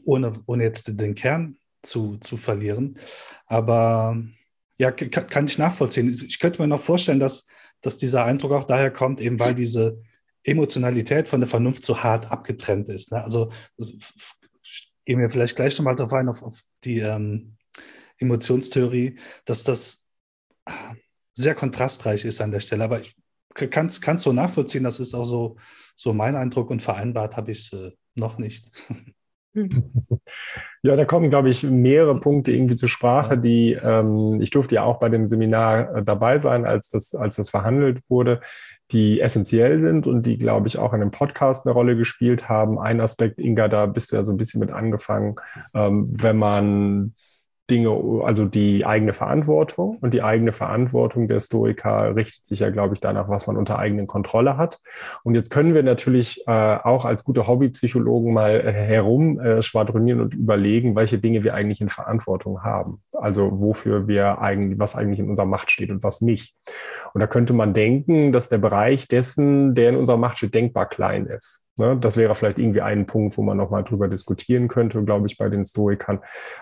[0.05, 2.97] ohne, ohne jetzt den Kern zu, zu verlieren.
[3.45, 4.17] Aber
[4.77, 6.07] ja, kann, kann ich nachvollziehen.
[6.07, 7.47] Ich könnte mir noch vorstellen, dass
[7.83, 10.01] dass dieser Eindruck auch daher kommt, eben weil diese
[10.43, 13.11] Emotionalität von der Vernunft so hart abgetrennt ist.
[13.11, 13.23] Ne?
[13.23, 13.51] Also
[15.05, 17.57] gehen wir vielleicht gleich nochmal darauf ein, auf, auf die ähm,
[18.17, 20.07] Emotionstheorie, dass das
[21.33, 22.83] sehr kontrastreich ist an der Stelle.
[22.85, 23.15] Aber ich
[23.69, 25.57] kann es so nachvollziehen, das ist auch so,
[25.95, 28.71] so mein Eindruck und vereinbart habe ich es äh, noch nicht.
[30.85, 34.83] Ja, da kommen, glaube ich, mehrere Punkte irgendwie zur Sprache, die ähm, ich durfte ja
[34.83, 38.41] auch bei dem Seminar äh, dabei sein, als das, als das verhandelt wurde,
[38.91, 42.79] die essentiell sind und die, glaube ich, auch in dem Podcast eine Rolle gespielt haben.
[42.79, 45.35] Ein Aspekt, Inga, da bist du ja so ein bisschen mit angefangen,
[45.73, 47.15] ähm, wenn man
[47.69, 49.97] Dinge, also die eigene Verantwortung.
[50.01, 53.79] Und die eigene Verantwortung der Stoiker richtet sich ja, glaube ich, danach, was man unter
[53.79, 54.79] eigenen Kontrolle hat.
[55.23, 60.19] Und jetzt können wir natürlich äh, auch als gute Hobbypsychologen mal äh, herum äh, schwadronieren
[60.19, 63.01] und überlegen, welche Dinge wir eigentlich in Verantwortung haben.
[63.13, 66.55] Also wofür wir eigentlich, was eigentlich in unserer Macht steht und was nicht.
[67.13, 70.87] Und da könnte man denken, dass der Bereich dessen, der in unserer Macht steht, denkbar
[70.87, 71.65] klein ist.
[71.77, 71.97] Ne?
[71.99, 75.49] Das wäre vielleicht irgendwie ein Punkt, wo man nochmal drüber diskutieren könnte, glaube ich, bei
[75.49, 76.19] den Stoikern.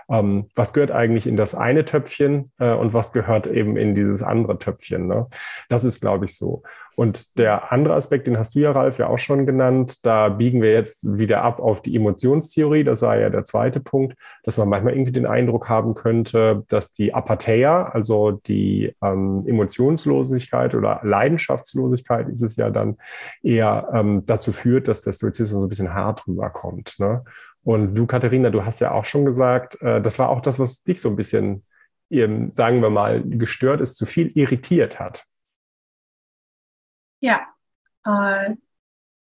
[0.10, 4.24] Ähm, was gehört eigentlich in das eine Töpfchen äh, und was gehört eben in dieses
[4.24, 5.08] andere Töpfchen?
[5.08, 5.28] Ne?
[5.70, 6.64] Das ist, glaube ich, so.
[6.96, 10.62] Und der andere Aspekt, den hast du ja, Ralf, ja auch schon genannt, da biegen
[10.62, 12.84] wir jetzt wieder ab auf die Emotionstheorie.
[12.84, 16.94] Das war ja der zweite Punkt, dass man manchmal irgendwie den Eindruck haben könnte, dass
[16.94, 22.98] die Apatheia, also die ähm, Emotionslosigkeit oder Leidenschaftslosigkeit ist es ja dann
[23.42, 26.96] eher ähm, dazu führt, dass der Stoizismus so ein bisschen hart rüberkommt.
[27.00, 27.24] Ne?
[27.64, 30.84] Und du, Katharina, du hast ja auch schon gesagt, äh, das war auch das, was
[30.84, 31.64] dich so ein bisschen,
[32.10, 35.26] eben, sagen wir mal, gestört ist, zu viel irritiert hat.
[37.22, 37.48] Ja,
[38.06, 38.56] äh,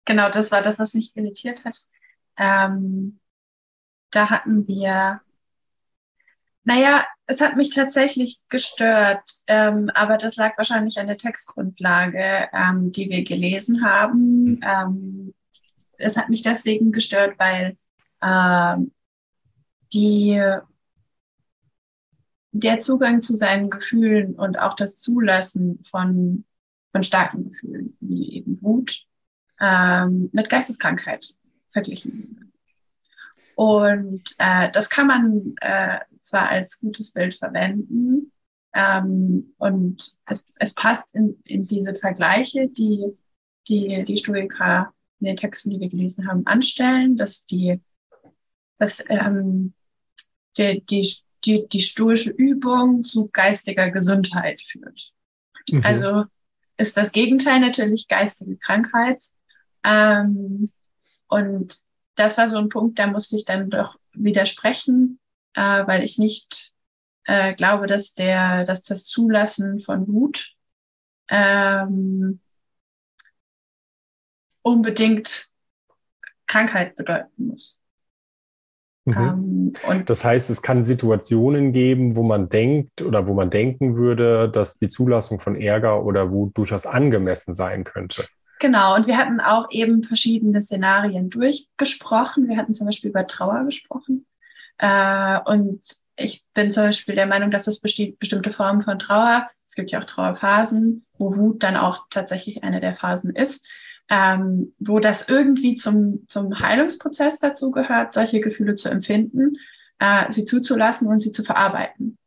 [0.07, 1.79] genau, das war das, was mich irritiert hat.
[2.39, 3.21] Ähm,
[4.11, 5.23] da hatten wir,
[6.65, 12.93] naja, es hat mich tatsächlich gestört, ähm, aber das lag wahrscheinlich an der Textgrundlage, ähm,
[12.93, 14.61] die wir gelesen haben.
[14.63, 15.35] Ähm,
[15.99, 17.77] es hat mich deswegen gestört, weil
[18.23, 18.93] ähm,
[19.93, 20.41] die,
[22.53, 26.45] der Zugang zu seinen Gefühlen und auch das Zulassen von
[26.95, 29.05] von starken Gefühlen, wie eben Wut,
[29.61, 31.35] ähm, mit Geisteskrankheit
[31.73, 32.53] verglichen.
[33.57, 38.31] Und äh, das kann man äh, zwar als gutes Bild verwenden,
[38.75, 43.17] ähm, und es, es passt in, in diese Vergleiche, die,
[43.69, 47.81] die die Stoiker in den Texten, die wir gelesen haben, anstellen, dass die,
[48.79, 49.75] dass, ähm,
[50.59, 51.09] die, die,
[51.45, 55.13] die, die stoische Übung zu geistiger Gesundheit führt.
[55.71, 55.83] Mhm.
[55.85, 56.25] Also
[56.77, 59.23] ist das Gegenteil natürlich geistige Krankheit.
[59.85, 60.73] Ähm,
[61.29, 61.79] und
[62.15, 65.19] das war so ein Punkt, da musste ich dann doch widersprechen,
[65.55, 66.73] äh, weil ich nicht
[67.25, 70.55] äh, glaube, dass der, dass das Zulassen von Wut
[71.29, 72.41] ähm,
[74.63, 75.49] unbedingt
[76.47, 77.81] Krankheit bedeuten muss.
[79.05, 79.73] Mhm.
[79.89, 84.49] Ähm, das heißt, es kann Situationen geben, wo man denkt oder wo man denken würde,
[84.49, 88.27] dass die Zulassung von Ärger oder Wut durchaus angemessen sein könnte.
[88.61, 92.49] Genau, und wir hatten auch eben verschiedene Szenarien durchgesprochen.
[92.49, 94.27] Wir hatten zum Beispiel über Trauer gesprochen.
[94.79, 95.81] Äh, und
[96.17, 100.01] ich bin zum Beispiel der Meinung, dass es bestimmte Formen von Trauer, es gibt ja
[100.01, 103.67] auch Trauerphasen, wo Wut dann auch tatsächlich eine der Phasen ist,
[104.11, 109.57] ähm, wo das irgendwie zum, zum Heilungsprozess dazu gehört, solche Gefühle zu empfinden,
[109.99, 112.19] äh, sie zuzulassen und sie zu verarbeiten.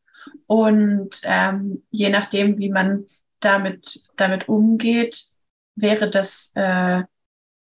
[0.48, 3.06] Und ähm, je nachdem, wie man
[3.40, 5.26] damit, damit umgeht,
[5.76, 7.04] wäre das äh,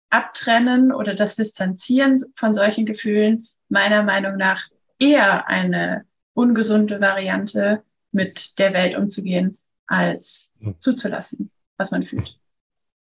[0.08, 8.58] Abtrennen oder das Distanzieren von solchen Gefühlen meiner Meinung nach eher eine ungesunde Variante, mit
[8.58, 10.76] der Welt umzugehen, als hm.
[10.80, 12.38] zuzulassen, was man fühlt.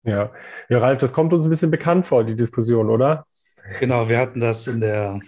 [0.04, 0.32] Ja.
[0.68, 3.26] ja, Ralf, das kommt uns ein bisschen bekannt vor, die Diskussion, oder?
[3.80, 5.20] Genau, wir hatten das in der,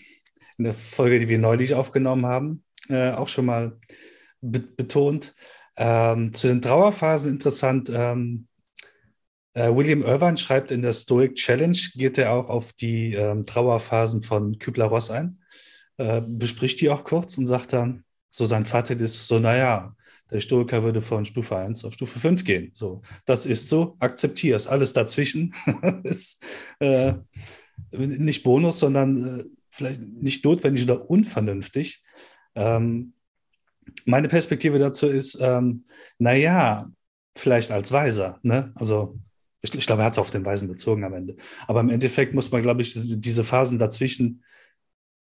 [0.58, 3.78] in der Folge, die wir neulich aufgenommen haben, äh, auch schon mal
[4.40, 5.34] be betont.
[5.78, 7.90] Ähm, zu den Trauerphasen interessant.
[7.92, 8.48] Ähm,
[9.54, 14.20] äh, William Irvine schreibt in der Stoic Challenge, geht er auch auf die ähm, Trauerphasen
[14.22, 15.42] von Kübler-Ross ein,
[15.96, 19.94] äh, bespricht die auch kurz und sagt dann, so sein Fazit ist so, naja,
[20.30, 22.70] der Stoiker würde von Stufe 1 auf Stufe 5 gehen.
[22.72, 24.66] So, das ist so, akzeptier es.
[24.66, 25.54] Alles dazwischen
[26.02, 26.44] ist
[26.80, 27.14] äh,
[27.92, 32.00] nicht Bonus, sondern äh, vielleicht nicht notwendig oder unvernünftig.
[32.54, 33.12] Ähm,
[34.04, 35.84] meine Perspektive dazu ist, ähm,
[36.18, 36.90] naja,
[37.36, 38.40] vielleicht als Weiser.
[38.42, 38.72] Ne?
[38.74, 39.18] Also
[39.62, 41.36] ich, ich glaube, er hat es auf den Weisen bezogen am Ende.
[41.66, 44.42] Aber im Endeffekt muss man, glaube ich, diese Phasen dazwischen,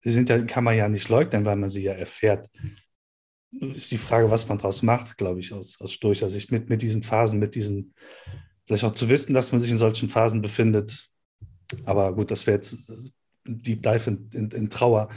[0.04, 2.48] die sind ja, kann man ja nicht leugnen, weil man sie ja erfährt
[3.60, 6.82] ist die Frage, was man daraus macht, glaube ich, aus, aus stoischer Sicht, mit, mit
[6.82, 7.94] diesen Phasen, mit diesen,
[8.66, 11.08] vielleicht auch zu wissen, dass man sich in solchen Phasen befindet.
[11.84, 12.90] Aber gut, das wäre jetzt
[13.46, 15.08] Deep Dive in, in, in Trauer.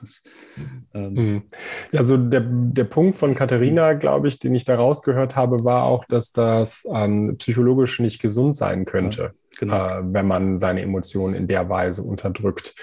[0.00, 0.22] das,
[0.94, 1.16] ähm.
[1.16, 1.42] Hm.
[1.92, 6.04] Also der, der Punkt von Katharina, glaube ich, den ich da rausgehört habe, war auch,
[6.04, 9.22] dass das ähm, psychologisch nicht gesund sein könnte.
[9.22, 9.86] Ja, genau.
[9.86, 12.74] äh, wenn man seine Emotionen in der Weise unterdrückt.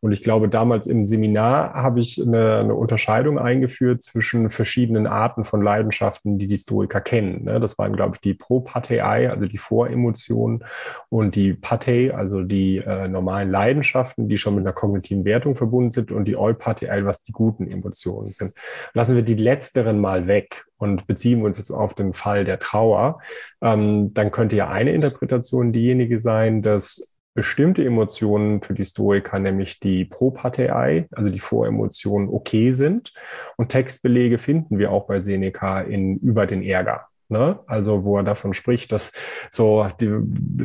[0.00, 5.44] Und ich glaube, damals im Seminar habe ich eine, eine Unterscheidung eingeführt zwischen verschiedenen Arten
[5.44, 7.44] von Leidenschaften, die die Stoiker kennen.
[7.44, 7.60] Ne?
[7.60, 10.64] Das waren, glaube ich, die Pro-Patei, also die Voremotionen,
[11.08, 15.90] und die Patei, also die äh, normalen Leidenschaften, die schon mit einer kognitiven Wertung verbunden
[15.90, 18.52] sind, und die Eupatei, was die guten Emotionen sind.
[18.92, 22.58] Lassen wir die letzteren mal weg und beziehen wir uns jetzt auf den Fall der
[22.58, 23.20] Trauer,
[23.62, 29.78] ähm, dann könnte ja eine Interpretation diejenige sein, dass bestimmte Emotionen für die Stoiker, nämlich
[29.78, 33.12] die Propatei, also die Voremotionen, okay sind.
[33.56, 37.06] Und Textbelege finden wir auch bei Seneca in über den Ärger.
[37.28, 37.58] Ne?
[37.66, 39.10] Also wo er davon spricht, dass
[39.50, 40.16] so die,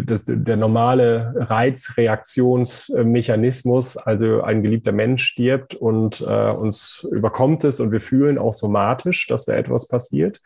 [0.05, 7.91] dass der normale Reizreaktionsmechanismus, also ein geliebter Mensch stirbt und äh, uns überkommt es und
[7.91, 10.39] wir fühlen auch somatisch, dass da etwas passiert.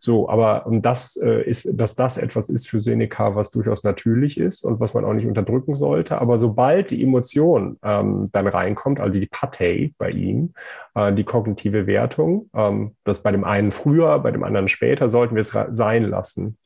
[0.00, 4.64] So, aber das äh, ist, dass das etwas ist für Seneca, was durchaus natürlich ist
[4.64, 6.20] und was man auch nicht unterdrücken sollte.
[6.20, 10.54] Aber sobald die Emotion ähm, dann reinkommt, also die Patei bei ihm,
[10.94, 15.34] äh, die kognitive Wertung, ähm, das bei dem einen früher, bei dem anderen später, sollten
[15.34, 16.56] wir es sein lassen.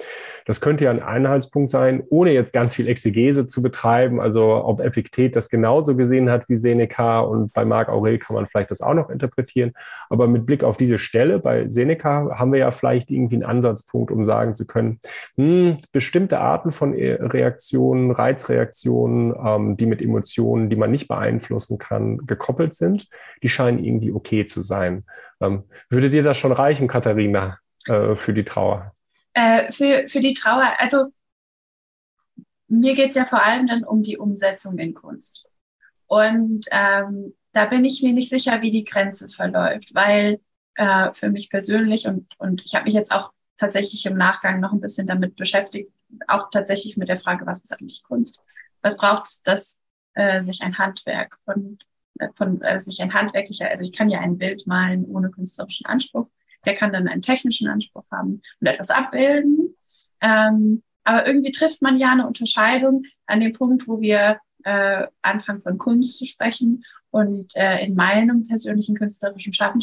[0.44, 4.20] Das könnte ja ein Einheitspunkt sein, ohne jetzt ganz viel Exegese zu betreiben.
[4.20, 8.46] Also ob Effektet das genauso gesehen hat wie Seneca und bei Marc Aurel kann man
[8.46, 9.72] vielleicht das auch noch interpretieren.
[10.10, 13.44] Aber mit Blick auf diese Stelle bei Seneca haben wir ja vielleicht irgendwie irgendwie einen
[13.44, 15.00] Ansatzpunkt, um sagen zu können,
[15.36, 21.78] hm, bestimmte Arten von e-, Reaktionen, Reizreaktionen, ähm, die mit Emotionen, die man nicht beeinflussen
[21.78, 23.08] kann, gekoppelt sind,
[23.42, 25.04] die scheinen irgendwie okay zu sein.
[25.40, 28.92] Ähm, würde dir das schon reichen, Katharina, äh, für die Trauer?
[29.34, 31.06] Äh, für, für die Trauer, also
[32.68, 35.46] mir geht es ja vor allem dann um die Umsetzung in Kunst.
[36.06, 40.40] Und ähm, da bin ich mir nicht sicher, wie die Grenze verläuft, weil
[40.76, 44.72] äh, für mich persönlich und, und ich habe mich jetzt auch tatsächlich im Nachgang noch
[44.72, 45.92] ein bisschen damit beschäftigt,
[46.28, 48.40] auch tatsächlich mit der Frage, was ist eigentlich Kunst?
[48.82, 49.80] Was braucht es, dass
[50.14, 51.78] äh, sich ein Handwerk von,
[52.18, 55.86] äh, von äh, sich ein handwerklicher, also ich kann ja ein Bild malen ohne künstlerischen
[55.86, 56.28] Anspruch,
[56.64, 59.74] der kann dann einen technischen Anspruch haben und etwas abbilden.
[60.20, 65.62] Ähm, aber irgendwie trifft man ja eine Unterscheidung an dem Punkt, wo wir äh, anfangen
[65.62, 69.82] von Kunst zu sprechen und äh, in meinem persönlichen künstlerischen Schaffen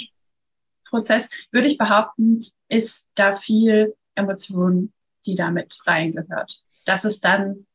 [0.90, 4.94] Prozess, würde ich behaupten, ist da viel Emotion,
[5.26, 6.62] die damit reingehört.
[6.86, 7.66] Dass es dann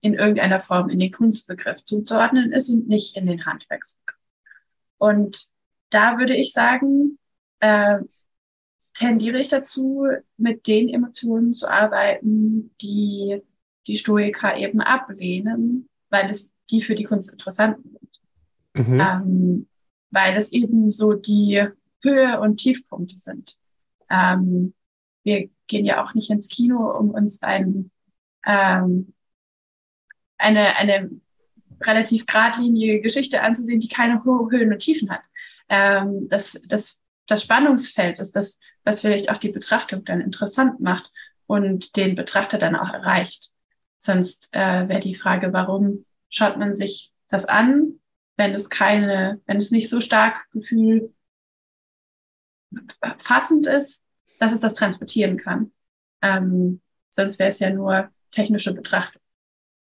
[0.00, 4.18] in irgendeiner Form in den Kunstbegriff zuzuordnen ist und nicht in den Handwerksbegriff.
[4.98, 5.46] Und
[5.90, 7.18] da würde ich sagen,
[7.60, 8.00] äh,
[8.92, 10.06] tendiere ich dazu,
[10.36, 13.42] mit den Emotionen zu arbeiten, die
[13.86, 18.88] die Stoiker eben ablehnen, weil es die für die Kunst interessanten sind.
[18.88, 19.00] Mhm.
[19.00, 19.66] Ähm,
[20.10, 21.66] weil es eben so die
[22.04, 23.58] Höhe und Tiefpunkte sind.
[24.10, 24.74] Ähm,
[25.24, 27.90] wir gehen ja auch nicht ins Kino, um uns ein,
[28.44, 29.14] ähm,
[30.38, 31.10] eine, eine
[31.80, 35.22] relativ geradlinige Geschichte anzusehen, die keine Höhen und Tiefen hat.
[35.68, 41.10] Ähm, das, das, das Spannungsfeld ist das, was vielleicht auch die Betrachtung dann interessant macht
[41.46, 43.50] und den Betrachter dann auch erreicht.
[43.98, 48.00] Sonst äh, wäre die Frage, warum schaut man sich das an,
[48.36, 51.14] wenn es keine, wenn es nicht so stark Gefühl
[53.18, 54.02] fassend ist,
[54.38, 55.72] dass es das transportieren kann.
[56.22, 59.22] Ähm, sonst wäre es ja nur technische Betrachtung.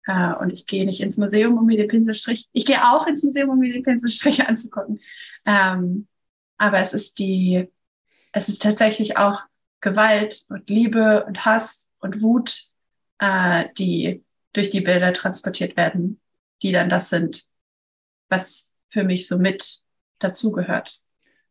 [0.08, 3.24] Äh, und ich gehe nicht ins Museum, um mir den Pinselstrich, ich gehe auch ins
[3.24, 5.00] Museum, um mir den Pinselstrich anzugucken.
[5.46, 6.08] Ähm,
[6.58, 7.68] aber es ist die,
[8.32, 9.44] es ist tatsächlich auch
[9.82, 12.66] Gewalt und Liebe und Hass und Wut,
[13.20, 14.24] äh, die
[14.54, 16.20] durch die Bilder transportiert werden,
[16.62, 17.46] die dann das sind,
[18.30, 19.80] was für mich so mit
[20.20, 21.00] dazugehört.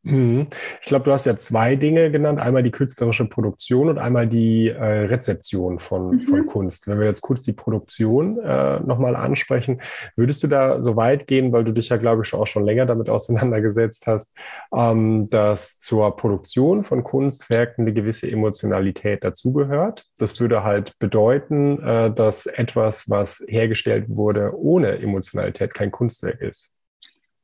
[0.02, 0.48] Mhm.
[0.80, 2.40] Ich glaube, du hast ja zwei Dinge genannt.
[2.40, 6.20] Einmal die künstlerische Produktion und einmal die äh, Rezeption von, mhm.
[6.20, 6.88] von Kunst.
[6.88, 9.80] Wenn wir jetzt kurz die Produktion äh, nochmal ansprechen,
[10.16, 12.86] würdest du da so weit gehen, weil du dich ja, glaube ich, auch schon länger
[12.86, 14.34] damit auseinandergesetzt hast,
[14.74, 20.06] ähm, dass zur Produktion von Kunstwerken eine gewisse Emotionalität dazugehört?
[20.18, 26.72] Das würde halt bedeuten, äh, dass etwas, was hergestellt wurde ohne Emotionalität, kein Kunstwerk ist.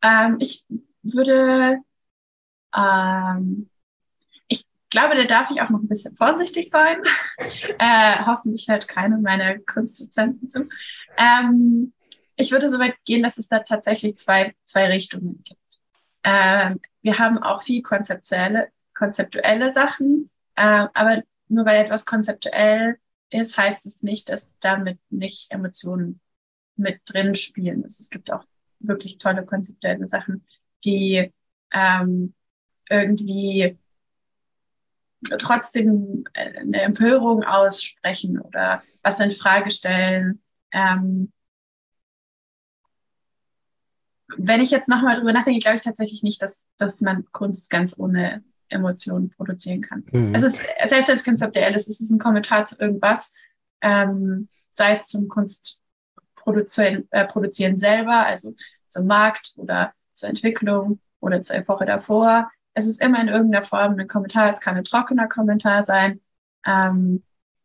[0.02, 0.64] Ähm, ich
[1.02, 1.78] würde
[2.74, 3.68] ähm,
[4.48, 7.02] ich glaube, da darf ich auch noch ein bisschen vorsichtig sein.
[7.78, 10.68] äh, hoffentlich hört keine meiner Kunstdozenten zu.
[11.16, 11.92] Ähm,
[12.36, 15.60] ich würde so weit gehen, dass es da tatsächlich zwei, zwei Richtungen gibt.
[16.22, 22.98] Ähm, wir haben auch viel konzeptuelle, konzeptuelle Sachen, äh, aber nur weil etwas konzeptuell
[23.30, 26.20] ist, heißt es nicht, dass damit nicht Emotionen
[26.76, 27.84] mit drin spielen.
[27.84, 28.44] Also es gibt auch
[28.80, 30.44] wirklich tolle konzeptuelle Sachen,
[30.84, 31.32] die
[31.72, 32.34] ähm,
[32.88, 33.78] irgendwie
[35.38, 40.40] trotzdem eine Empörung aussprechen oder was in Frage stellen,
[40.72, 41.32] Ähm,
[44.36, 47.98] wenn ich jetzt nochmal drüber nachdenke, glaube ich tatsächlich nicht, dass, dass man Kunst ganz
[47.98, 50.04] ohne Emotionen produzieren kann.
[50.10, 50.34] Mhm.
[50.34, 53.32] Es ist selbst es konzeptuell es ist ein Kommentar zu irgendwas,
[53.80, 58.54] ähm, sei es zum Kunstproduzieren äh, produzieren selber, also
[58.88, 62.50] zum Markt oder zur Entwicklung oder zur Epoche davor.
[62.78, 64.52] Es ist immer in irgendeiner Form ein Kommentar.
[64.52, 66.20] Es kann ein trockener Kommentar sein.
[66.66, 67.22] Ähm,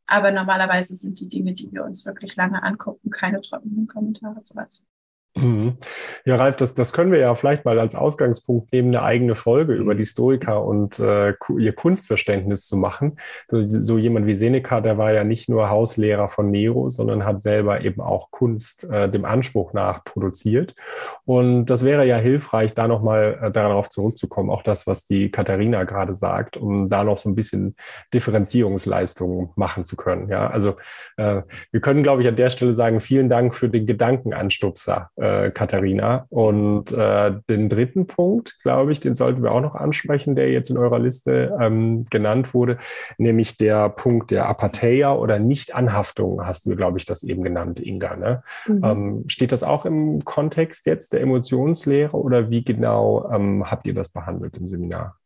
[0.08, 4.56] aber normalerweise sind die Dinge, die wir uns wirklich lange angucken, keine trockenen Kommentare zu
[4.56, 4.86] was.
[5.34, 5.78] Mhm.
[6.26, 9.74] Ja, Ralf, das, das können wir ja vielleicht mal als Ausgangspunkt nehmen, eine eigene Folge
[9.74, 13.16] über die Stoiker und äh, ihr Kunstverständnis zu machen.
[13.48, 17.44] So, so, jemand wie Seneca, der war ja nicht nur Hauslehrer von Nero, sondern hat
[17.44, 20.76] selber eben auch Kunst äh, dem Anspruch nach produziert.
[21.24, 25.86] Und das wäre ja hilfreich, da nochmal äh, darauf zurückzukommen, auch das, was die Katharina
[25.86, 27.78] gerade sagt, um da noch so ein bisschen
[28.14, 30.28] Differenzierungsleistungen machen zu können.
[30.28, 30.76] Ja, also
[31.16, 35.52] äh, wir können, glaube ich, an der Stelle sagen, vielen Dank für den Gedankenanstupser äh,
[35.52, 36.26] Katharina.
[36.30, 40.70] Und äh, den dritten Punkt, glaube ich, den sollten wir auch noch ansprechen, der jetzt
[40.70, 42.78] in eurer Liste ähm, genannt wurde,
[43.18, 48.16] nämlich der Punkt der Apatheia oder Nichtanhaftung, hast du, glaube ich, das eben genannt, Inga.
[48.16, 48.44] Ne?
[48.68, 48.84] Mhm.
[48.84, 53.94] Ähm, steht das auch im Kontext jetzt der Emotionslehre oder wie genau ähm, habt ihr
[53.94, 55.18] das behandelt im Seminar?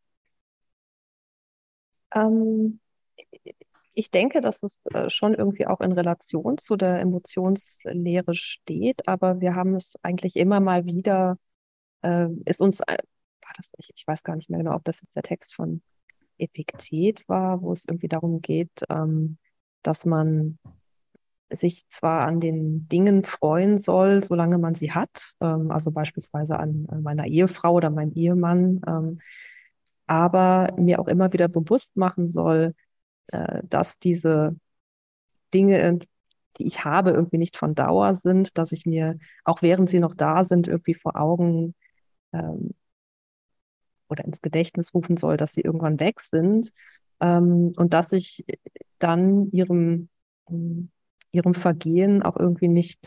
[3.96, 9.40] Ich denke, dass es äh, schon irgendwie auch in Relation zu der Emotionslehre steht, aber
[9.40, 11.38] wir haben es eigentlich immer mal wieder,
[12.02, 12.98] äh, ist uns, äh,
[13.42, 15.82] war das, ich, ich weiß gar nicht mehr genau, ob das jetzt der Text von
[16.38, 19.38] Epiktet war, wo es irgendwie darum geht, ähm,
[19.82, 20.60] dass man
[21.50, 26.86] sich zwar an den Dingen freuen soll, solange man sie hat, ähm, also beispielsweise an,
[26.90, 29.20] an, meiner Ehefrau oder meinem Ehemann, ähm,
[30.08, 32.74] aber mir auch immer wieder bewusst machen soll,
[33.28, 34.56] äh, dass diese
[35.54, 36.00] Dinge,
[36.58, 40.16] die ich habe, irgendwie nicht von Dauer sind, dass ich mir, auch während sie noch
[40.16, 41.76] da sind, irgendwie vor Augen
[42.34, 42.72] ähm,
[44.10, 46.72] oder ins Gedächtnis rufen soll, dass sie irgendwann weg sind.
[47.20, 48.46] Ähm, und dass ich
[49.00, 50.10] dann ihrem,
[51.32, 53.00] ihrem Vergehen auch irgendwie nicht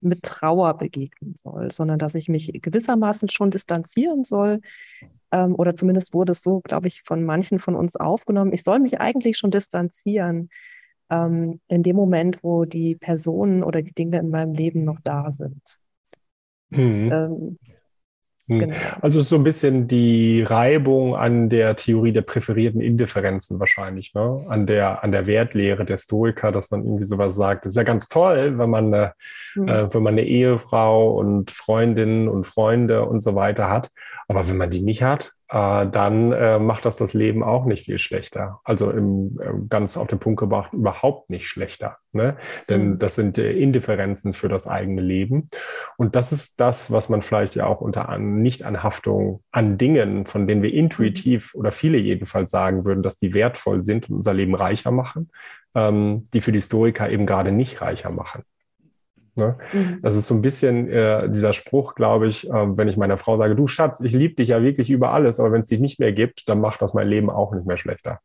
[0.00, 4.60] mit Trauer begegnen soll, sondern dass ich mich gewissermaßen schon distanzieren soll,
[5.30, 8.52] ähm, oder zumindest wurde es so, glaube ich, von manchen von uns aufgenommen.
[8.52, 10.48] Ich soll mich eigentlich schon distanzieren
[11.10, 15.30] ähm, in dem Moment, wo die Personen oder die Dinge in meinem Leben noch da
[15.32, 15.62] sind.
[16.70, 17.10] Mhm.
[17.12, 17.77] Ähm, hm.
[18.48, 18.74] Genau.
[19.02, 24.44] Also so ein bisschen die Reibung an der Theorie der präferierten Indifferenzen wahrscheinlich, ne?
[24.48, 27.64] An der, an der Wertlehre der Stoiker, dass man irgendwie sowas sagt.
[27.64, 29.12] Das ist ja ganz toll, wenn man eine,
[29.54, 29.68] mhm.
[29.68, 33.90] äh, wenn man eine Ehefrau und Freundinnen und Freunde und so weiter hat.
[34.28, 37.86] Aber wenn man die nicht hat, äh, dann äh, macht das das Leben auch nicht
[37.86, 38.60] viel schlechter.
[38.64, 41.98] Also im, äh, ganz auf den Punkt gebracht, überhaupt nicht schlechter.
[42.12, 42.36] Ne?
[42.68, 42.98] Denn mhm.
[42.98, 45.48] das sind äh, Indifferenzen für das eigene Leben.
[45.96, 50.46] Und das ist das, was man vielleicht ja auch unter an Nichtanhaftung an Dingen, von
[50.46, 51.60] denen wir intuitiv mhm.
[51.60, 55.30] oder viele jedenfalls sagen würden, dass die wertvoll sind und unser Leben reicher machen,
[55.74, 58.42] ähm, die für die Stoiker eben gerade nicht reicher machen.
[59.38, 59.56] Ne?
[59.72, 60.00] Mhm.
[60.02, 63.38] Das ist so ein bisschen äh, dieser Spruch, glaube ich, äh, wenn ich meiner Frau
[63.38, 65.98] sage, du Schatz, ich liebe dich ja wirklich über alles, aber wenn es dich nicht
[65.98, 68.20] mehr gibt, dann macht das mein Leben auch nicht mehr schlechter.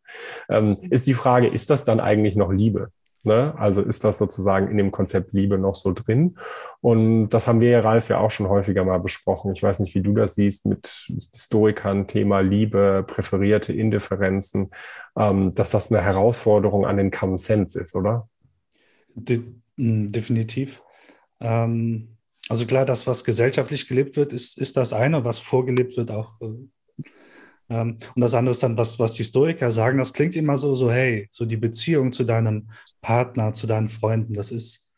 [0.50, 2.90] Ähm, ist die Frage, ist das dann eigentlich noch Liebe?
[3.26, 3.54] Ne?
[3.58, 6.38] Also ist das sozusagen in dem Konzept Liebe noch so drin?
[6.82, 9.54] Und das haben wir ja, Ralf, ja auch schon häufiger mal besprochen.
[9.54, 10.88] Ich weiß nicht, wie du das siehst mit
[11.32, 14.72] Historikern, Thema Liebe, präferierte Indifferenzen,
[15.18, 18.28] ähm, dass das eine Herausforderung an den Common Sense ist, oder?
[19.16, 19.42] De
[19.76, 20.83] definitiv.
[21.44, 22.18] Ähm,
[22.50, 26.42] also klar, das, was gesellschaftlich gelebt wird, ist, ist das eine, was vorgelebt wird auch.
[26.42, 27.04] Äh,
[27.70, 30.92] ähm, und das andere ist dann, was, was Historiker sagen, das klingt immer so, so,
[30.92, 32.70] hey, so die Beziehung zu deinem
[33.02, 34.90] Partner, zu deinen Freunden, das ist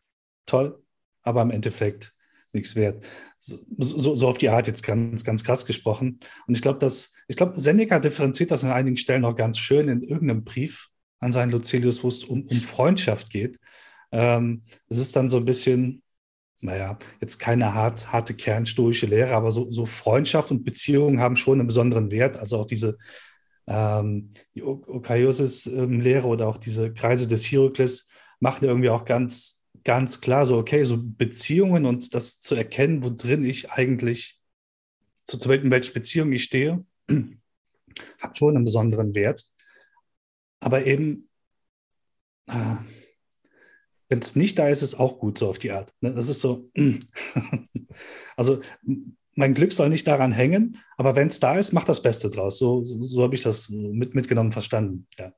[0.46, 0.82] toll,
[1.24, 2.14] aber im Endeffekt
[2.54, 3.04] nichts wert.
[3.40, 6.20] So, so, so auf die Art jetzt ganz, ganz krass gesprochen.
[6.48, 9.90] Und ich glaube, dass, ich glaube, Seneca differenziert das an einigen Stellen auch ganz schön
[9.90, 10.90] in irgendeinem Brief
[11.20, 13.60] an seinen Lucilius, wo es um, um Freundschaft geht.
[14.12, 16.02] Ähm, es ist dann so ein bisschen,
[16.62, 21.60] naja, jetzt keine hart, harte kernstoische Lehre, aber so, so Freundschaft und Beziehungen haben schon
[21.60, 22.38] einen besonderen Wert.
[22.38, 22.98] Also auch diese
[23.68, 30.46] ähm, die Okaiosis-Lehre oder auch diese Kreise des Hierokles machen irgendwie auch ganz, ganz klar
[30.46, 34.40] so, okay, so Beziehungen und das zu erkennen, wo drin ich eigentlich,
[35.24, 36.86] zu, zu welchen Beziehung ich stehe,
[38.20, 39.44] hat schon einen besonderen Wert.
[40.60, 41.30] Aber eben,
[42.48, 42.76] äh,
[44.08, 45.92] wenn es nicht da ist, ist es auch gut so auf die Art.
[46.02, 46.14] Ne?
[46.14, 46.70] Das ist so.
[48.38, 48.60] also
[49.36, 52.58] mein Glück soll nicht daran hängen, aber wenn es da ist, mach das Beste draus.
[52.58, 55.08] So, so, so habe ich das mit, mitgenommen verstanden.
[55.20, 55.34] Ja.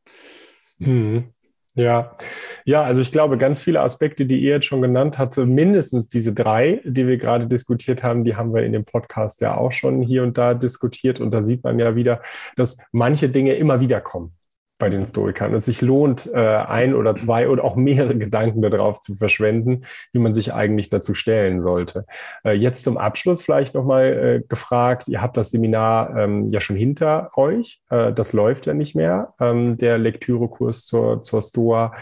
[0.77, 1.33] Mhm.
[1.73, 2.17] Ja,
[2.65, 6.33] ja, also ich glaube, ganz viele Aspekte, die ihr jetzt schon genannt habt, mindestens diese
[6.33, 10.01] drei, die wir gerade diskutiert haben, die haben wir in dem Podcast ja auch schon
[10.01, 11.19] hier und da diskutiert.
[11.19, 12.23] Und da sieht man ja wieder,
[12.55, 14.33] dass manche Dinge immer wieder kommen
[14.77, 15.53] bei den Stoikern.
[15.53, 20.19] Es sich lohnt, äh, ein oder zwei oder auch mehrere Gedanken darauf zu verschwenden, wie
[20.19, 22.05] man sich eigentlich dazu stellen sollte.
[22.43, 26.75] Äh, jetzt zum Abschluss vielleicht nochmal äh, gefragt, ihr habt das Seminar ähm, ja schon
[26.75, 31.93] hinter euch, das läuft ja nicht mehr, ähm, der Lektürekurs zur, zur Stoa.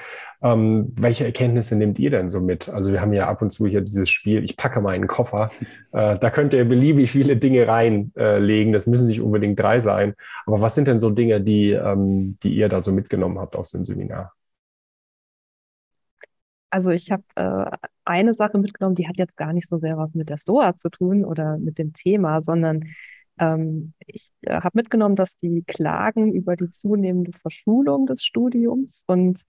[0.45, 2.69] Ähm, welche Erkenntnisse nehmt ihr denn so mit?
[2.69, 5.49] Also wir haben ja ab und zu hier dieses Spiel, ich packe meinen Koffer.
[5.91, 8.73] Äh, da könnt ihr beliebig viele Dinge reinlegen.
[8.73, 10.13] Äh, das müssen nicht unbedingt drei sein.
[10.45, 13.71] Aber was sind denn so Dinge, die, ähm, die ihr da so mitgenommen habt aus
[13.71, 14.33] dem Seminar?
[16.69, 20.13] Also ich habe äh, eine Sache mitgenommen, die hat jetzt gar nicht so sehr was
[20.15, 22.81] mit der Stoa zu tun oder mit dem Thema, sondern
[23.39, 29.45] ähm, ich äh, habe mitgenommen, dass die Klagen über die zunehmende Verschulung des Studiums und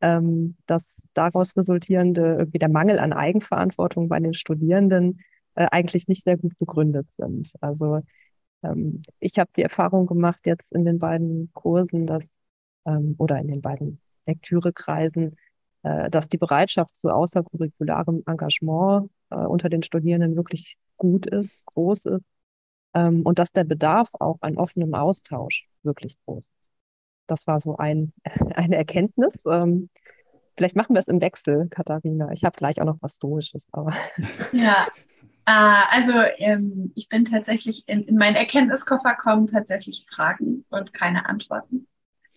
[0.00, 5.20] ähm, dass daraus resultierende irgendwie der Mangel an Eigenverantwortung bei den Studierenden
[5.54, 7.52] äh, eigentlich nicht sehr gut begründet sind.
[7.60, 8.00] Also
[8.62, 12.24] ähm, ich habe die Erfahrung gemacht jetzt in den beiden Kursen, dass
[12.86, 15.36] ähm, oder in den beiden Lektürekreisen,
[15.82, 22.06] äh, dass die Bereitschaft zu außercurricularem Engagement äh, unter den Studierenden wirklich gut ist, groß
[22.06, 22.30] ist
[22.94, 26.59] ähm, und dass der Bedarf auch an offenem Austausch wirklich groß ist.
[27.30, 28.12] Das war so ein,
[28.54, 29.34] eine Erkenntnis.
[29.46, 29.88] Ähm,
[30.56, 32.32] vielleicht machen wir es im Wechsel, Katharina.
[32.32, 33.66] Ich habe gleich auch noch was Stoisches.
[33.72, 33.94] Aber.
[34.52, 34.86] Ja,
[35.46, 41.26] äh, also ähm, ich bin tatsächlich, in, in meinen Erkenntniskoffer kommen tatsächlich Fragen und keine
[41.26, 41.86] Antworten.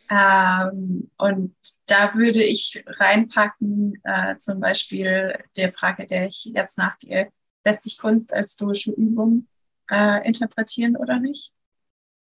[0.10, 1.56] Ähm, und
[1.88, 7.30] da würde ich reinpacken, äh, zum Beispiel der Frage, der ich jetzt nachgehe,
[7.66, 9.48] lässt sich Kunst als stoische Übung
[9.90, 11.52] äh, interpretieren oder nicht?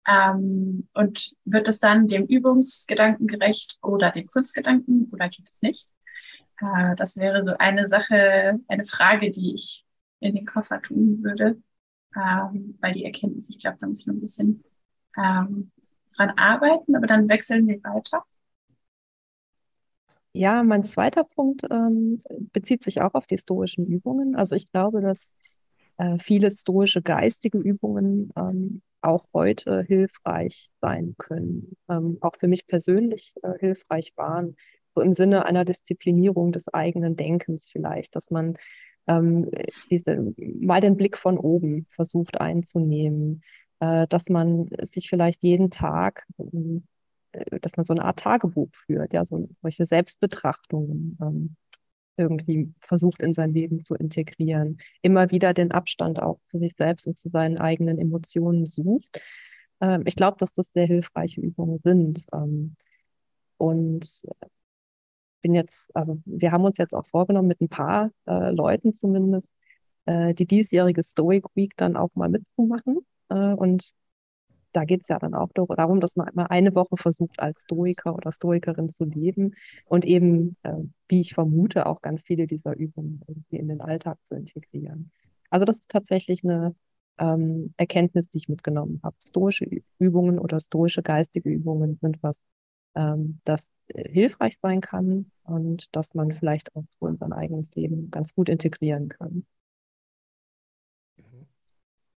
[0.06, 5.88] Ähm, und wird es dann dem Übungsgedanken gerecht oder dem Kunstgedanken oder geht es nicht?
[6.60, 9.84] Äh, das wäre so eine Sache, eine Frage, die ich
[10.20, 11.62] in den Koffer tun würde,
[12.16, 14.64] ähm, weil die Erkenntnis, ich glaube, da muss ich noch ein bisschen
[15.16, 15.70] ähm,
[16.16, 18.24] dran arbeiten, aber dann wechseln wir weiter.
[20.32, 22.18] Ja, mein zweiter Punkt ähm,
[22.52, 24.36] bezieht sich auch auf die stoischen Übungen.
[24.36, 25.18] Also ich glaube, dass
[25.96, 32.66] äh, viele stoische geistige Übungen ähm, auch heute hilfreich sein können, ähm, auch für mich
[32.66, 34.56] persönlich äh, hilfreich waren,
[34.94, 38.56] so im Sinne einer Disziplinierung des eigenen Denkens vielleicht, dass man
[39.06, 39.50] ähm,
[39.90, 43.42] diese, mal den Blick von oben versucht einzunehmen,
[43.80, 49.12] äh, dass man sich vielleicht jeden Tag, äh, dass man so eine Art Tagebuch führt,
[49.12, 51.56] ja, so solche Selbstbetrachtungen ähm,
[52.20, 57.06] irgendwie versucht in sein Leben zu integrieren, immer wieder den Abstand auch zu sich selbst
[57.06, 59.20] und zu seinen eigenen Emotionen sucht.
[59.80, 62.24] Ähm, ich glaube, dass das sehr hilfreiche Übungen sind.
[62.32, 62.76] Ähm,
[63.58, 64.06] und
[65.42, 69.48] bin jetzt, also wir haben uns jetzt auch vorgenommen, mit ein paar äh, Leuten zumindest
[70.06, 72.98] äh, die diesjährige Stoic Week dann auch mal mitzumachen.
[73.28, 73.90] Äh, und
[74.72, 78.14] da geht es ja dann auch darum, dass man einmal eine Woche versucht, als Stoiker
[78.14, 79.54] oder Stoikerin zu leben
[79.86, 80.74] und eben, äh,
[81.08, 85.10] wie ich vermute, auch ganz viele dieser Übungen irgendwie in den Alltag zu integrieren.
[85.50, 86.74] Also das ist tatsächlich eine
[87.18, 89.16] ähm, Erkenntnis, die ich mitgenommen habe.
[89.28, 89.66] Stoische
[89.98, 92.36] Übungen oder stoische geistige Übungen sind was,
[92.94, 97.66] ähm, das äh, hilfreich sein kann und dass man vielleicht auch so in sein eigenes
[97.74, 99.46] Leben ganz gut integrieren kann.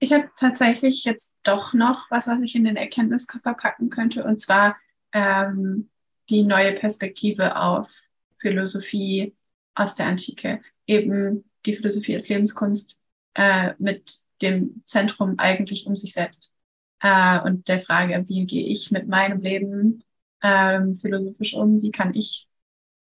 [0.03, 4.41] Ich habe tatsächlich jetzt doch noch was, was ich in den Erkenntniskoffer packen könnte, und
[4.41, 4.75] zwar
[5.13, 5.89] ähm,
[6.29, 7.89] die neue Perspektive auf
[8.37, 9.33] Philosophie
[9.75, 10.61] aus der Antike.
[10.87, 12.99] Eben die Philosophie als Lebenskunst
[13.35, 16.53] äh, mit dem Zentrum eigentlich um sich selbst.
[16.99, 20.03] Äh, und der Frage, wie gehe ich mit meinem Leben
[20.43, 21.81] ähm, philosophisch um?
[21.81, 22.49] Wie kann ich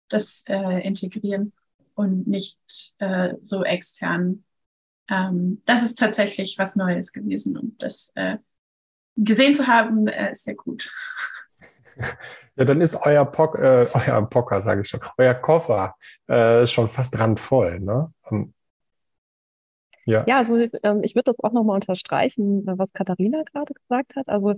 [0.09, 1.53] das äh, integrieren
[1.95, 2.59] und nicht
[2.97, 4.43] äh, so extern
[5.12, 8.38] ähm, das ist tatsächlich was Neues gewesen und das äh,
[9.18, 10.91] gesehen zu haben, äh, ist sehr gut.
[12.57, 15.95] Ja, dann ist euer, Pock, äh, euer Pocker, sage ich schon, euer Koffer
[16.28, 18.14] äh, schon fast randvoll, ne?
[18.24, 18.53] Um, ähm,
[20.05, 20.26] ja.
[20.28, 24.28] ja, also ähm, ich würde das auch nochmal unterstreichen, was Katharina gerade gesagt hat.
[24.28, 24.51] Also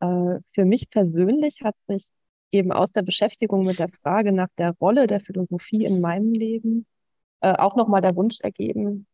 [0.00, 2.08] äh, für mich persönlich hat sich
[2.50, 6.86] eben aus der Beschäftigung mit der Frage nach der Rolle der Philosophie in meinem Leben
[7.40, 9.06] äh, auch nochmal der Wunsch ergeben,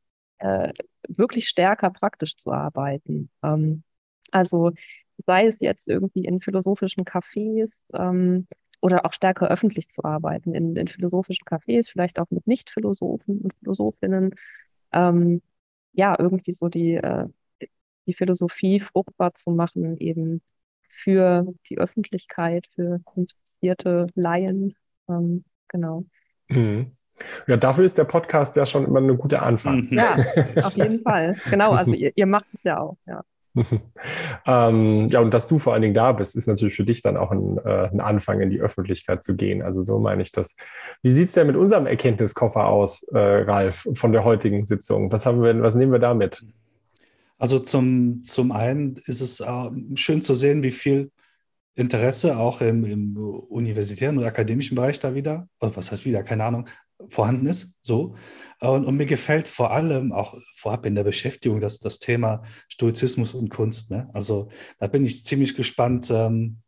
[0.44, 0.72] äh,
[1.08, 3.30] wirklich stärker praktisch zu arbeiten.
[3.42, 3.82] Ähm,
[4.30, 4.72] also
[5.26, 8.46] sei es jetzt irgendwie in philosophischen Cafés ähm,
[8.82, 13.54] oder auch stärker öffentlich zu arbeiten, in, in philosophischen Cafés, vielleicht auch mit Nicht-Philosophen und
[13.60, 14.34] Philosophinnen.
[14.92, 15.40] Ähm,
[15.92, 17.26] ja, irgendwie so die, äh,
[18.06, 20.42] die Philosophie fruchtbar zu machen, eben
[20.88, 24.74] für die Öffentlichkeit, für interessierte Laien
[25.08, 26.04] Ähm, genau.
[26.48, 26.96] Mhm.
[27.46, 29.88] Ja, dafür ist der Podcast ja schon immer eine gute Anfang.
[29.90, 29.98] Mhm.
[29.98, 30.16] Ja,
[30.64, 31.36] auf jeden Fall.
[31.50, 33.22] Genau, also ihr, ihr macht es ja auch, ja.
[34.46, 37.16] ähm, ja, und dass du vor allen Dingen da bist, ist natürlich für dich dann
[37.16, 39.62] auch ein, äh, ein Anfang, in die Öffentlichkeit zu gehen.
[39.62, 40.56] Also so meine ich das.
[41.02, 45.12] Wie sieht es denn mit unserem Erkenntniskoffer aus, äh, Ralf, von der heutigen Sitzung?
[45.12, 46.42] Was haben wir, was nehmen wir damit?
[47.38, 51.12] Also zum, zum einen ist es äh, schön zu sehen, wie viel
[51.76, 56.44] Interesse auch im, im, universitären und akademischen Bereich da wieder, also was heißt wieder, keine
[56.44, 56.68] Ahnung,
[57.08, 57.78] vorhanden ist.
[57.82, 58.14] So.
[58.60, 63.34] Und, und, mir gefällt vor allem auch vorab in der Beschäftigung das, das Thema Stoizismus
[63.34, 63.90] und Kunst.
[63.90, 64.08] Ne?
[64.12, 66.58] Also da bin ich ziemlich gespannt, ähm,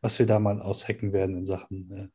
[0.00, 2.08] was wir da mal aushacken werden in Sachen äh,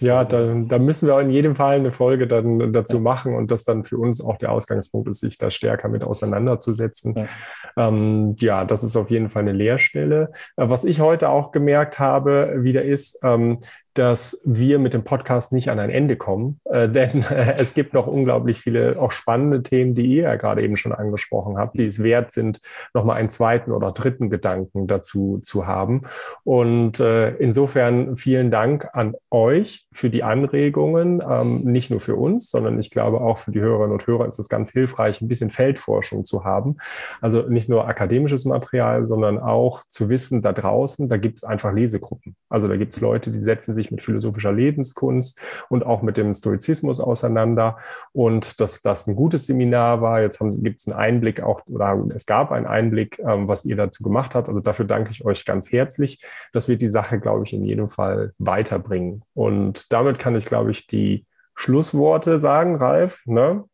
[0.00, 3.02] ja, da, da, müssen wir in jedem Fall eine Folge dann dazu ja.
[3.02, 7.14] machen und das dann für uns auch der Ausgangspunkt ist, sich da stärker mit auseinanderzusetzen.
[7.16, 10.30] Ja, ähm, ja das ist auf jeden Fall eine Lehrstelle.
[10.56, 13.58] Äh, was ich heute auch gemerkt habe, wieder ist, ähm,
[13.94, 17.94] dass wir mit dem Podcast nicht an ein Ende kommen, äh, denn äh, es gibt
[17.94, 21.86] noch unglaublich viele auch spannende Themen, die ihr ja gerade eben schon angesprochen habt, die
[21.86, 22.60] es wert sind,
[22.94, 26.02] nochmal einen zweiten oder dritten Gedanken dazu zu haben.
[26.44, 32.50] Und äh, insofern vielen Dank an euch für die Anregungen, ähm, nicht nur für uns,
[32.50, 35.50] sondern ich glaube auch für die Hörerinnen und Hörer ist es ganz hilfreich, ein bisschen
[35.50, 36.76] Feldforschung zu haben.
[37.20, 41.72] Also nicht nur akademisches Material, sondern auch zu wissen, da draußen, da gibt es einfach
[41.72, 42.36] Lesegruppen.
[42.48, 46.34] Also da gibt es Leute, die setzen sich mit philosophischer Lebenskunst und auch mit dem
[46.34, 47.78] Stoizismus auseinander.
[48.12, 50.20] Und dass das ein gutes Seminar war.
[50.20, 54.02] Jetzt gibt es einen Einblick auch, oder es gab einen Einblick, ähm, was ihr dazu
[54.02, 54.48] gemacht habt.
[54.48, 56.24] Also dafür danke ich euch ganz herzlich.
[56.52, 59.22] Das wird die Sache, glaube ich, in jedem Fall weiterbringen.
[59.34, 63.22] Und damit kann ich, glaube ich, die Schlussworte sagen, Ralf.
[63.26, 63.64] Ne?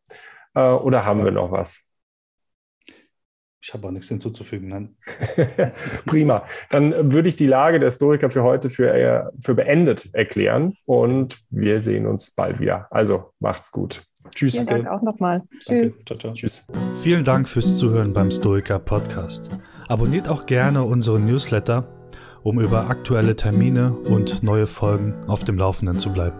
[0.55, 1.85] Äh, oder haben wir noch was?
[3.67, 4.69] Ich habe auch nichts hinzuzufügen.
[4.69, 4.95] Nein.
[6.05, 6.45] Prima.
[6.69, 11.39] Dann würde ich die Lage der Historiker für heute für, äh, für beendet erklären und
[11.49, 12.87] wir sehen uns bald wieder.
[12.91, 14.03] Also macht's gut.
[14.35, 14.53] Tschüss.
[14.53, 15.41] Vielen Dank auch nochmal.
[15.61, 15.93] Tschüss.
[16.05, 16.33] Ciao, ciao.
[16.33, 16.67] Tschüss.
[17.01, 19.49] Vielen Dank fürs Zuhören beim Stoiker Podcast.
[19.87, 21.87] Abonniert auch gerne unseren Newsletter,
[22.43, 26.35] um über aktuelle Termine und neue Folgen auf dem Laufenden zu bleiben.